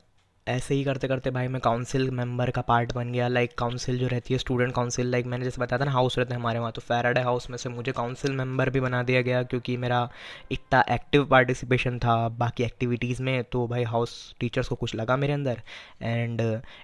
ऐसे 0.51 0.75
ही 0.75 0.85
करते 0.85 1.09
करते 1.09 1.31
भाई 1.31 1.49
मैं 1.49 1.61
काउंसिल 1.61 2.11
मेंबर 2.11 2.51
का 2.51 2.61
पार्ट 2.61 2.93
बन 2.95 3.13
गया 3.13 3.29
लाइक 3.29 3.55
काउंसिल 3.59 3.99
जो 3.99 4.07
रहती 4.07 4.35
है 4.35 4.39
स्टूडेंट 4.39 4.75
काउंसिल 4.75 5.07
लाइक 5.07 5.27
मैंने 5.27 5.45
जैसे 5.45 5.61
बताया 5.63 5.81
था 5.81 5.85
ना 5.85 5.91
हाउस 5.91 6.19
रहते 6.19 6.35
हैं 6.35 6.41
हमारे 6.41 6.59
वहाँ 6.59 6.73
तो 6.73 6.81
फैराडे 6.81 7.21
हाउस 7.21 7.51
में 7.51 7.57
से 7.57 7.69
मुझे 7.69 7.93
काउंसिल 7.93 8.33
मेंबर 8.33 8.71
भी 8.71 8.81
बना 8.81 9.03
दिया 9.03 9.23
गया 9.23 9.43
क्योंकि 9.43 9.77
मेरा 9.77 10.09
इतना 10.51 10.85
एक्टिव 10.91 11.25
पार्टिसिपेशन 11.25 11.99
था 11.99 12.29
बाकी 12.29 12.63
एक्टिविटीज़ 12.63 13.23
में 13.23 13.45
तो 13.45 13.67
भाई 13.69 13.85
हाउस 13.85 14.35
टीचर्स 14.41 14.69
को 14.69 14.75
कुछ 14.75 14.95
लगा 14.95 15.17
मेरे 15.17 15.33
अंदर 15.33 15.63
एंड 16.03 16.41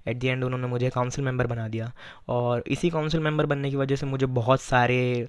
एट 0.08 0.16
दी 0.16 0.26
एंड 0.26 0.44
उन्होंने 0.44 0.66
मुझे 0.66 0.90
काउंसिल 0.90 1.24
मेंबर 1.24 1.46
बना 1.46 1.68
दिया। 1.68 1.92
और 2.28 2.64
इसी 2.66 2.90
काउंसिल 2.90 3.20
मेंबर 3.20 3.46
बनने 3.46 3.70
की 3.70 3.76
वजह 3.76 3.96
से 3.96 4.06
मुझे 4.06 4.26
बहुत 4.26 4.60
सारे, 4.60 5.28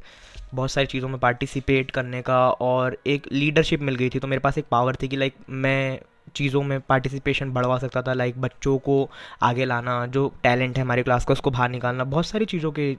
बहुत 0.53 0.71
सारी 0.71 0.87
चीज़ों 0.87 1.09
में 1.09 1.19
पार्टिसिपेट 1.19 1.91
करने 1.91 2.21
का 2.21 2.49
और 2.49 2.97
एक 3.07 3.27
लीडरशिप 3.31 3.81
मिल 3.81 3.95
गई 3.95 4.09
थी 4.09 4.19
तो 4.19 4.27
मेरे 4.27 4.39
पास 4.39 4.57
एक 4.57 4.65
पावर 4.71 4.95
थी 4.95 5.07
कि 5.07 5.17
लाइक 5.17 5.35
मैं 5.49 5.99
चीज़ों 6.37 6.61
में 6.63 6.79
पार्टिसिपेशन 6.81 7.51
बढ़वा 7.51 7.77
सकता 7.79 8.01
था 8.01 8.13
लाइक 8.13 8.41
बच्चों 8.41 8.77
को 8.79 9.09
आगे 9.43 9.65
लाना, 9.65 10.05
जो 10.07 10.27
टैलेंट 10.43 10.77
है 10.77 10.83
हमारे 10.83 11.03
क्लास 11.03 11.25
का, 11.25 11.33
उसको 11.33 11.51
बाहर 11.51 11.69
निकालना, 11.69 12.03
बहुत 12.05 12.25
सारी 12.25 12.45
चीज़ों 12.45 12.71
के 12.71 12.95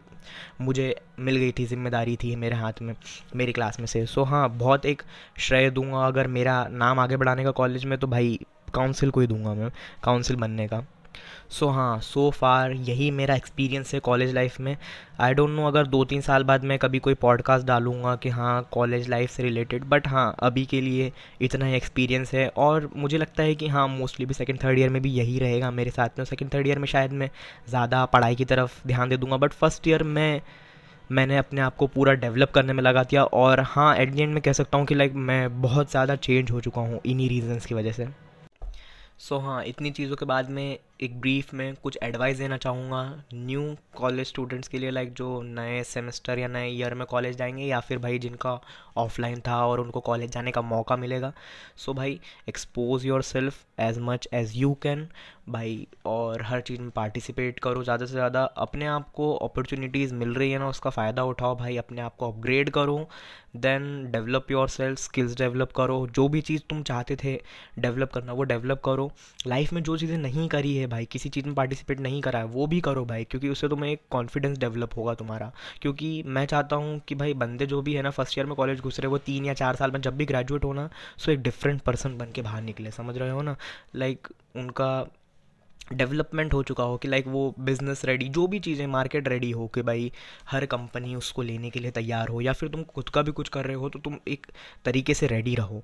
मुझे 0.60 0.94
मिल 1.20 1.36
गई 1.36 1.52
थी, 1.58 1.64
ज़िम्मेदारी 1.66 2.16
थी 2.16 2.34
मेरे 2.36 2.56
हाथ 2.56 2.82
में, 2.82 2.94
मेरी 3.36 3.52
क्लास 3.52 3.80
में 3.80 3.86
से। 3.86 4.04
सो 4.06 4.24
हाँ 4.24 4.48
बहुत 4.50 4.86
एक 4.86 5.02
श्रेय 5.38 5.70
दूँगा, 5.70 6.06
अगर 6.06 6.26
मेरा 6.28 6.66
नाम 6.70 7.00
आगे 7.00 7.16
बढ़ाने 7.16 7.44
का 7.44 7.50
कॉलेज 7.52 7.84
में 7.84 7.98
तो 7.98 8.06
भाई 8.06 8.38
काउंसिल 8.74 9.10
को 9.10 9.20
ही 9.20 9.26
दूँगा 9.26 9.54
मैं 9.54 9.70
काउंसिल 10.04 10.36
बनने 10.36 10.66
का। 10.68 10.84
सो 11.50 11.66
so, 11.66 11.72
हाँ 11.74 12.00
सो 12.00 12.30
फार 12.30 12.72
यही 12.72 13.10
मेरा 13.10 13.34
एक्सपीरियंस 13.34 13.94
है 13.94 14.00
कॉलेज 14.00 14.34
लाइफ 14.34 14.58
में। 14.60 14.76
आई 15.20 15.34
डोंट 15.34 15.50
नो 15.50 15.66
अगर 15.66 15.86
दो 15.86 16.04
तीन 16.04 16.20
साल 16.20 16.44
बाद 16.44 16.64
मैं 16.64 16.78
कभी 16.78 16.98
कोई 16.98 17.14
पॉडकास्ट 17.14 17.66
डालूँगा 17.66 18.14
कि 18.16 18.28
हाँ 18.28 18.68
कॉलेज 18.72 19.08
लाइफ 19.08 19.30
से 19.30 19.42
रिलेटेड 19.42 19.84
बट 19.84 20.08
हाँ 20.08 20.34
अभी 20.38 20.64
के 20.66 20.80
लिए 20.80 21.10
इतना 21.40 21.66
ही 21.66 21.74
एक्सपीरियंस 21.76 22.32
है। 22.34 22.48
और 22.48 22.90
मुझे 22.96 23.18
लगता 23.18 23.42
है 23.42 23.54
कि 23.54 23.68
हाँ 23.68 23.86
मोस्टली 23.88 24.26
भी 24.26 24.34
सेकेंड 24.34 24.62
थर्ड 24.64 24.78
ईयर 24.78 24.90
में 24.90 25.00
भी 25.02 25.10
यही 25.10 25.38
रहेगा 25.38 25.70
मेरे 25.70 25.90
साथ 25.90 26.18
में। 26.18 26.24
सेकेंड 26.24 26.54
थर्ड 26.54 26.66
ईयर 26.66 26.78
में 26.78 26.86
शायद 26.86 27.12
मैं 27.12 27.30
ज़्यादा 27.68 28.04
पढ़ाई 28.06 28.34
की 28.34 28.44
तरफ़ 28.44 28.80
ध्यान 28.86 29.08
दे 29.08 29.16
दूँगा 29.16 29.36
बट 29.36 29.52
फ़र्स्ट 29.52 29.88
ईयर 29.88 30.02
में 30.02 30.40
मैंने 31.12 31.36
अपने 31.38 31.60
आप 31.60 31.76
को 31.76 31.86
पूरा 31.86 32.12
डेवलप 32.14 32.50
करने 32.50 32.72
में 32.72 32.82
लगा 32.82 33.02
दिया। 33.02 33.22
और 33.24 33.60
हाँ 33.60 33.94
एट 33.96 34.10
दी 34.10 34.22
एंड 34.22 34.32
में 34.34 34.42
कह 34.42 34.52
सकता 34.52 34.78
हूँ 34.78 34.86
कि 34.86 34.94
लाइक 34.94 35.12
मैं 35.14 35.60
बहुत 35.62 35.90
ज़्यादा 35.90 36.16
चेंज 36.16 36.50
हो 36.50 36.60
चुका 36.60 36.80
हूँ 36.80 37.00
इन्हीं 37.06 37.28
रीजंस 37.28 37.66
की 37.66 37.74
वजह 37.74 37.92
से 37.92 38.06
सो। 38.06 39.36
So, 39.36 39.42
हाँ 39.44 39.62
इतनी 39.64 39.90
चीज़ों 39.90 40.16
के 40.16 40.26
बाद 40.26 40.50
में 40.50 40.78
एक 41.00 41.20
ब्रीफ 41.20 41.52
में 41.54 41.74
कुछ 41.74 41.98
एडवाइस 42.02 42.38
देना 42.38 42.56
चाहूँगा 42.56 43.02
न्यू 43.34 43.62
कॉलेज 43.96 44.26
स्टूडेंट्स 44.26 44.68
के 44.68 44.78
लिए 44.78 44.90
लाइक 44.90 45.12
जो 45.12 45.40
नए 45.42 45.82
सेमेस्टर 45.84 46.38
या 46.38 46.48
नए 46.48 46.70
ईयर 46.70 46.94
में 46.94 47.06
कॉलेज 47.06 47.36
जाएँगे 47.36 47.64
या 47.64 47.80
फिर 47.80 47.98
भाई 47.98 48.18
जिनका 48.18 48.58
ऑफलाइन 48.96 49.40
था 49.40 49.64
और 49.66 49.80
उनको 49.80 50.00
कॉलेज 50.00 50.30
जाने 50.30 50.50
का 50.50 50.62
मौका 50.62 50.96
मिलेगा। 50.96 51.32
सो 51.76 51.90
so, 51.92 51.96
भाई 51.98 52.20
expose 52.48 53.06
yourself 53.22 53.64
as 53.80 53.98
much 53.98 54.28
as 54.32 54.52
you 54.56 54.72
can 54.82 55.08
भाई 55.48 55.86
और 56.06 56.42
हर 56.42 56.60
चीज़ 56.60 56.80
में 56.80 56.90
पार्टिसिपेट 56.90 57.58
करो 57.58 57.82
ज़्यादा 57.84 58.06
से 58.06 58.12
ज़्यादा। 58.12 58.42
अपने 58.44 58.86
आप 58.86 59.10
को 59.10 59.32
अपॉर्चुनिटीज़ 59.34 60.14
मिल 60.14 60.34
रही 60.34 60.50
है 60.50 60.58
ना 60.58 60.68
उसका 60.68 60.90
फ़ायदा 60.90 61.24
उठाओ 61.24 61.56
भाई 61.56 61.76
अपने 61.76 62.00
आप 62.00 62.16
को 62.16 62.30
अपग्रेड 62.32 62.70
करो। 62.70 62.98
Then 63.56 64.10
develop 64.12 64.50
yourself 64.68 64.98
skills 64.98 65.36
develop 65.36 65.72
करो। 65.72 66.06
जो 66.06 66.28
भी 66.28 66.40
चीज़ 66.40 66.62
तुम 66.70 66.82
चाहते 66.82 67.16
थे 67.16 67.38
डेवलप 67.78 68.12
करना 68.12 68.32
वो 68.32 68.42
डेवलप 68.42 68.82
करो। 68.84 69.10
लाइफ 69.46 69.72
में 69.72 69.82
जो 69.82 69.96
चीज़ें 69.96 70.16
नहीं 70.18 70.48
करी 70.48 70.76
है 70.76 70.86
भाई, 70.88 71.04
किसी 71.04 71.28
चीज़ 71.28 71.46
में 71.46 71.54
पार्टिसिपेट 71.54 72.00
नहीं 72.00 72.20
करा 72.22 72.38
है, 72.38 72.44
वो 72.46 72.66
भी 72.66 72.80
करो 72.80 73.04
भाई, 73.04 73.24
क्योंकि 73.24 73.48
उससे 73.48 73.68
तुम्हें 73.68 73.90
एक 73.92 74.00
कॉन्फिडेंस 74.10 74.58
डेवलप 74.58 74.96
होगा 74.96 75.14
तुम्हारा। 75.14 75.52
क्योंकि 75.82 76.22
मैं 76.26 76.44
चाहता 76.46 76.76
हूँ 76.76 76.98
कि 77.08 77.14
भाई, 77.14 77.34
बंदे 77.34 77.66
जो 77.66 77.82
भी 77.82 77.94
है 77.94 78.02
ना 78.02 78.10
फ़र्स्ट 78.10 78.38
ईयर 78.38 78.46
में 78.46 78.54
कॉलेज 78.56 78.80
घुस 78.80 79.00
रहे, 79.00 79.08
वो 79.08 79.18
तीन 79.18 79.46
या 79.46 79.54
चार 79.54 79.76
साल 79.76 79.90
में 79.90 80.00
जब 80.00 80.16
भी 80.16 80.24
ग्रेजुएट 80.26 80.64
होना 80.64 80.88
सो 81.18 81.32
एक 81.32 81.42
डिफरेंट 81.42 81.80
पर्सन 81.82 82.18
बन 82.18 82.32
के 82.32 82.42
बाहर 82.42 82.62
निकले, 82.62 82.90
समझ 82.90 83.16
रहे 83.18 83.30
हो 83.30 83.42
ना? 83.42 83.56
लाइक 83.96 84.28
उनका 84.56 85.06
डेवलपमेंट 85.92 86.54
हो 86.54 86.62
चुका 86.62 86.84
हो 86.84 86.96
कि 86.96 87.08
लाइक 87.08 87.26
वो 87.26 87.54
बिज़नेस 87.60 88.04
रेडी 88.04 88.28
जो 88.28 88.46
भी 88.46 88.58
चीज़ें 88.60 88.86
मार्केट 88.86 89.28
रेडी 89.28 89.50
हो 89.50 89.66
कि 89.66 89.82
भाई, 89.82 90.10
हर 90.50 90.66
कंपनी 90.66 91.14
उसको 91.14 91.42
लेने 91.42 91.70
के 91.70 91.80
लिए 91.80 91.90
तैयार 91.90 92.28
हो, 92.28 92.40
या 92.40 92.52
फिर 92.52 92.68
तुम 92.68 92.82
खुद 92.84 93.08
का 93.08 93.22
भी 93.22 93.32
कुछ 93.32 93.48
कर 93.48 93.64
रहे 93.64 93.76
हो 93.76 93.88
तो 93.88 93.98
तुम 93.98 94.18
एक 94.28 94.46
तरीके 94.84 95.14
से 95.14 95.26
रेडी 95.26 95.54
रहो। 95.54 95.82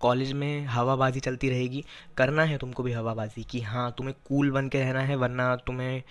कॉलेज 0.00 0.32
में 0.32 0.64
हवाबाजी 0.66 1.20
चलती 1.20 1.50
रहेगी, 1.50 1.84
करना 2.16 2.42
है 2.42 2.58
तुमको 2.58 2.82
भी 2.82 2.92
हवाबाजी 2.92 3.44
कि 3.50 3.60
हाँ 3.62 3.90
तुम्हें 3.98 4.14
कूल 4.28 4.50
बन 4.50 4.68
के 4.68 4.80
रहना 4.80 5.00
है, 5.00 5.16
वरना 5.16 5.54
तुम्हें 5.56 6.02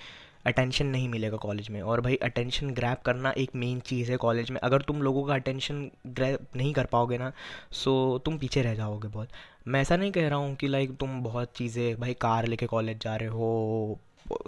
अटेंशन 0.45 0.85
नहीं 0.85 1.07
मिलेगा 1.09 1.37
कॉलेज 1.37 1.69
में। 1.69 1.81
और 1.81 2.01
भाई 2.01 2.15
अटेंशन 2.15 2.69
ग्रैप 2.69 3.01
करना 3.01 3.31
एक 3.37 3.55
मेन 3.55 3.79
चीज़ 3.79 4.11
है 4.11 4.17
कॉलेज 4.17 4.51
में। 4.51 4.59
अगर 4.59 4.81
तुम 4.81 5.01
लोगों 5.01 5.23
का 5.23 5.33
अटेंशन 5.33 5.89
ग्रैप 6.07 6.55
नहीं 6.55 6.73
कर 6.73 6.85
पाओगे 6.85 7.17
ना 7.17 7.31
सो 7.73 8.17
तुम 8.25 8.37
पीछे 8.37 8.61
रह 8.61 8.75
जाओगे 8.75 9.07
बहुत। 9.07 9.29
मैं 9.67 9.81
ऐसा 9.81 9.95
नहीं 9.97 10.11
कह 10.11 10.27
रहा 10.27 10.39
हूँ 10.39 10.55
कि 10.55 10.67
लाइक 10.67 10.95
तुम 10.97 11.21
बहुत 11.23 11.51
चीज़ें, 11.55 11.99
भाई, 11.99 12.13
कार 12.13 12.47
लेके 12.47 12.65
कॉलेज 12.65 12.99
जा 13.01 13.15
रहे 13.15 13.29
हो 13.29 13.99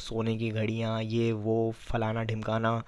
सोने 0.01 0.37
की 0.37 0.49
घड़ियाँ, 0.49 1.01
ये, 1.03 1.31
वो, 1.31 1.73
फलाना 1.79 2.23
ढिमकाना, 2.23 2.83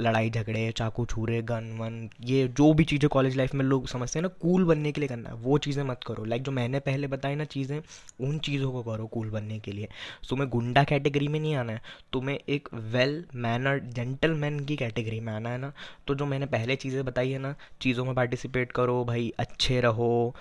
लड़ाई 0.00 0.30
झगड़े, 0.30 0.70
चाकू 0.72 1.04
छूरे, 1.06 1.40
गन, 1.42 1.64
वन, 1.80 2.08
ये 2.20 2.46
जो 2.48 2.72
भी 2.72 2.84
चीज़ें 2.84 3.08
कॉलेज 3.08 3.36
लाइफ 3.36 3.54
में 3.54 3.64
लोग 3.64 3.86
समझते 3.88 4.18
हैं 4.18 4.22
ना 4.22 4.28
कूल 4.40 4.64
बनने 4.64 4.92
के 4.92 5.00
लिए 5.00 5.08
करना, 5.08 5.34
वो 5.34 5.58
चीज़ें 5.58 5.82
मत 5.84 6.00
करो। 6.06 6.24
लाइक 6.24 6.42
जो 6.42 6.52
मैंने 6.52 6.80
पहले 6.80 7.06
बताई 7.06 7.34
ना 7.34 7.44
चीज़ें, 7.44 7.80
उन 8.20 8.38
चीज़ों 8.38 8.70
को 8.72 8.82
करो 8.82 9.06
कूल 9.06 9.30
बनने 9.30 9.58
के 9.58 9.72
लिए। 9.72 9.88
तुम्हें 10.28 10.48
गुंडा 10.50 10.84
कैटेगरी 10.84 11.28
में 11.28 11.38
नहीं 11.40 11.54
आना 11.54 11.72
है 11.72 11.82
तुम्हें 12.12 12.38
एक 12.48 12.68
वेल 12.74 13.24
मैनर 13.34 13.78
जेंटलमैन 13.78 14.60
की 14.60 14.76
कैटेगरी 14.76 15.20
में 15.20 15.32
आना 15.32 15.50
है 15.50 15.58
ना। 15.58 15.72
तो 16.06 16.14
जो 16.14 16.26
मैंने 16.26 16.46
पहले 16.46 16.76
चीज़ें 16.76 17.04
बताई 17.04 17.30
है 17.30 17.38
ना, 17.38 17.54
चीज़ों 17.80 18.04
में 18.04 18.14
पार्टिसिपेट 18.14 18.72
करो, 18.72 19.04
भाई 19.04 19.32
अच्छे 19.38 19.80
रहो, 19.80 20.34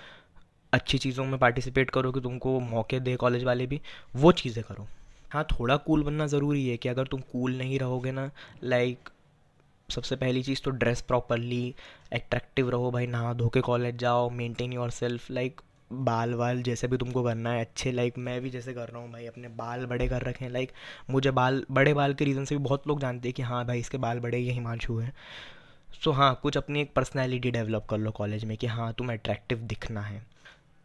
अच्छी 0.73 0.97
चीज़ों 0.97 1.25
में 1.25 1.37
पार्टिसिपेट 1.39 1.89
करो 1.89 2.11
कि 2.11 2.21
तुमको 2.21 2.59
मौके 2.59 2.99
दे 2.99 3.15
कॉलेज 3.15 3.43
वाले 3.43 3.65
भी, 3.65 3.81
वो 4.15 4.31
चीज़ें 4.31 4.63
करो। 4.63 4.87
हाँ 5.31 5.43
थोड़ा 5.51 5.77
कूल 5.77 6.03
बनना 6.03 6.27
ज़रूरी 6.27 6.67
है 6.67 6.77
कि 6.77 6.89
अगर 6.89 7.07
तुम 7.07 7.19
कूल 7.21 7.57
नहीं 7.57 7.79
रहोगे 7.79 8.11
ना 8.11 8.29
लाइक 8.63 9.09
सबसे 9.89 10.15
पहली 10.15 10.43
चीज़ 10.43 10.61
तो 10.63 10.71
ड्रेस 10.71 11.01
प्रॉपरली 11.01 11.75
एट्रैक्टिव 12.13 12.69
रहो 12.69 12.91
भाई 12.91 13.07
नहा 13.07 13.33
धो 13.33 13.49
के 13.49 13.61
कॉलेज 13.61 13.95
जाओ 13.95 14.29
मेंटेन 14.29 14.73
योर 14.73 14.89
सेल्फ 14.89 15.31
लाइक 15.31 15.61
बाल 15.91 16.33
वाल 16.33 16.61
जैसे 16.63 16.87
भी 16.87 16.97
तुमको 16.97 17.23
करना 17.23 17.51
है 17.51 17.61
अच्छे 17.61 17.91
लाइक 17.91 18.17
मैं 18.17 18.41
भी 18.41 18.49
जैसे 18.49 18.73
कर 18.73 18.89
रहा 18.89 19.01
हूँ 19.01 19.11
भाई 19.11 19.25
अपने 19.25 19.47
बाल 19.47 19.85
बड़े 19.85 20.07
कर 20.07 20.21
रखे 20.21 20.45
हैं 20.45 20.51
लाइक 20.51 20.71
मुझे 21.09 21.31
बाल 21.31 21.63
बड़े 21.71 21.93
बाल 21.93 22.13
के 22.13 22.25
रीज़न 22.25 22.45
से 22.45 22.57
भी 22.57 22.63
बहुत 22.63 22.87
लोग 22.87 22.99
जानते 22.99 23.27
हैं 23.27 23.33
कि 23.33 23.41
हाँ 23.41 23.65
भाई 23.65 23.79
इसके 23.79 23.97
बाल 23.97 24.19
बड़े 24.19 24.37
ये 24.37 24.51
हिमांशु 24.51 24.97
है। 24.97 25.13
सो 26.03 26.11
so, 26.11 26.17
हाँ 26.17 26.39
कुछ 26.43 26.57
अपनी 26.57 26.81
एक 26.81 26.93
पर्सनैलिटी 26.93 27.51
डेवलप 27.51 27.85
कर 27.89 27.97
लो 27.97 28.11
कॉलेज 28.11 28.45
में 28.45 28.57
कि 28.57 28.67
हाँ 28.67 28.93
तुम 28.93 29.11
अट्रैक्टिव 29.13 29.57
दिखना 29.57 30.01
है। 30.01 30.21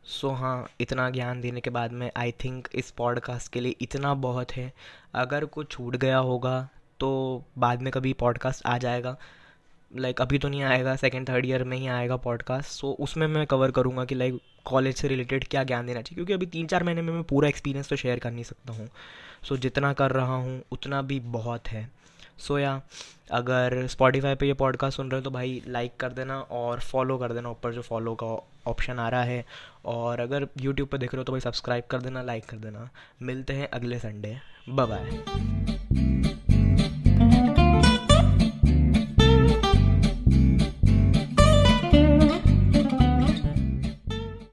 सो 0.06 0.28
so, 0.28 0.34
हाँ 0.34 0.68
इतना 0.80 1.10
ज्ञान 1.10 1.40
देने 1.40 1.60
के 1.60 1.70
बाद 1.70 1.92
में 1.92 2.10
आई 2.16 2.32
थिंक 2.32 2.68
इस 2.74 2.90
पॉडकास्ट 2.90 3.52
के 3.52 3.60
लिए 3.60 3.74
इतना 3.80 4.14
बहुत 4.14 4.52
है। 4.52 4.72
अगर 5.14 5.44
कुछ 5.44 5.70
छूट 5.70 5.96
गया 5.96 6.18
होगा 6.18 6.68
तो 7.00 7.42
बाद 7.58 7.82
में 7.82 7.92
कभी 7.92 8.12
पॉडकास्ट 8.12 8.66
आ 8.66 8.78
जाएगा। 8.78 9.16
लाइक 9.96 10.16
like, 10.16 10.28
अभी 10.28 10.38
तो 10.38 10.48
नहीं 10.48 10.62
आएगा 10.62 10.96
सेकेंड 10.96 11.28
थर्ड 11.28 11.46
ईयर 11.46 11.64
में 11.64 11.76
ही 11.76 11.86
आएगा 11.86 12.16
पॉडकास्ट 12.16 12.70
सो 12.70 12.88
so, 12.88 12.94
उसमें 12.94 13.26
मैं 13.26 13.46
कवर 13.46 13.70
करूँगा 13.70 14.04
कि 14.04 14.14
लाइक 14.14 14.40
कॉलेज 14.64 14.96
से 14.96 15.08
रिलेटेड 15.08 15.48
क्या 15.48 15.64
ज्ञान 15.64 15.86
देना 15.86 16.02
चाहिए। 16.02 16.14
क्योंकि 16.14 16.32
अभी 16.32 16.46
तीन 16.46 16.66
चार 16.66 16.84
महीने 16.84 17.02
में 17.02 17.12
मैं 17.12 17.22
पूरा 17.22 17.48
एक्सपीरियंस 17.48 17.88
तो 17.88 17.96
शेयर 17.96 18.18
कर 18.18 18.30
नहीं 18.30 18.44
सकता 18.44 18.72
हूँ। 18.72 18.88
सो 19.42 19.54
so, 19.54 19.60
जितना 19.60 19.92
कर 19.92 20.10
रहा 20.10 20.34
हूँ 20.34 20.62
उतना 20.72 21.02
भी 21.02 21.20
बहुत 21.20 21.68
है। 21.68 21.90
सो 22.38 22.54
so, 22.54 22.60
या 22.60 22.82
अगर 23.30 23.86
स्पॉटीफाई 23.86 24.34
पे 24.34 24.46
ये 24.46 24.54
पॉडकास्ट 24.54 24.96
सुन 24.96 25.10
रहे 25.10 25.20
हो 25.20 25.24
तो 25.24 25.30
भाई 25.30 25.62
लाइक 25.68 25.96
कर 25.96 26.12
देना 26.12 26.40
और 26.40 26.80
फॉलो 26.80 27.18
कर 27.18 27.32
देना 27.32 27.50
ऊपर 27.50 27.72
जो 27.72 27.82
फॉलो 27.82 28.14
का 28.14 28.50
ऑप्शन 28.66 28.98
आ 28.98 29.08
रहा 29.08 29.22
है। 29.22 29.44
और 29.84 30.20
अगर 30.20 30.48
यूट्यूब 30.60 30.88
पर 30.88 30.98
देख 30.98 31.14
रहे 31.14 31.20
हो 31.20 31.24
तो 31.24 31.32
भाई 31.32 31.40
सब्सक्राइब 31.40 31.84
कर 31.90 32.00
देना 32.00 32.22
लाइक 32.22 32.44
कर 32.44 32.56
देना। 32.56 32.88
मिलते 33.22 33.52
हैं 33.52 33.68
अगले 33.68 33.98
संडे 33.98 34.36
बाय 34.68 36.13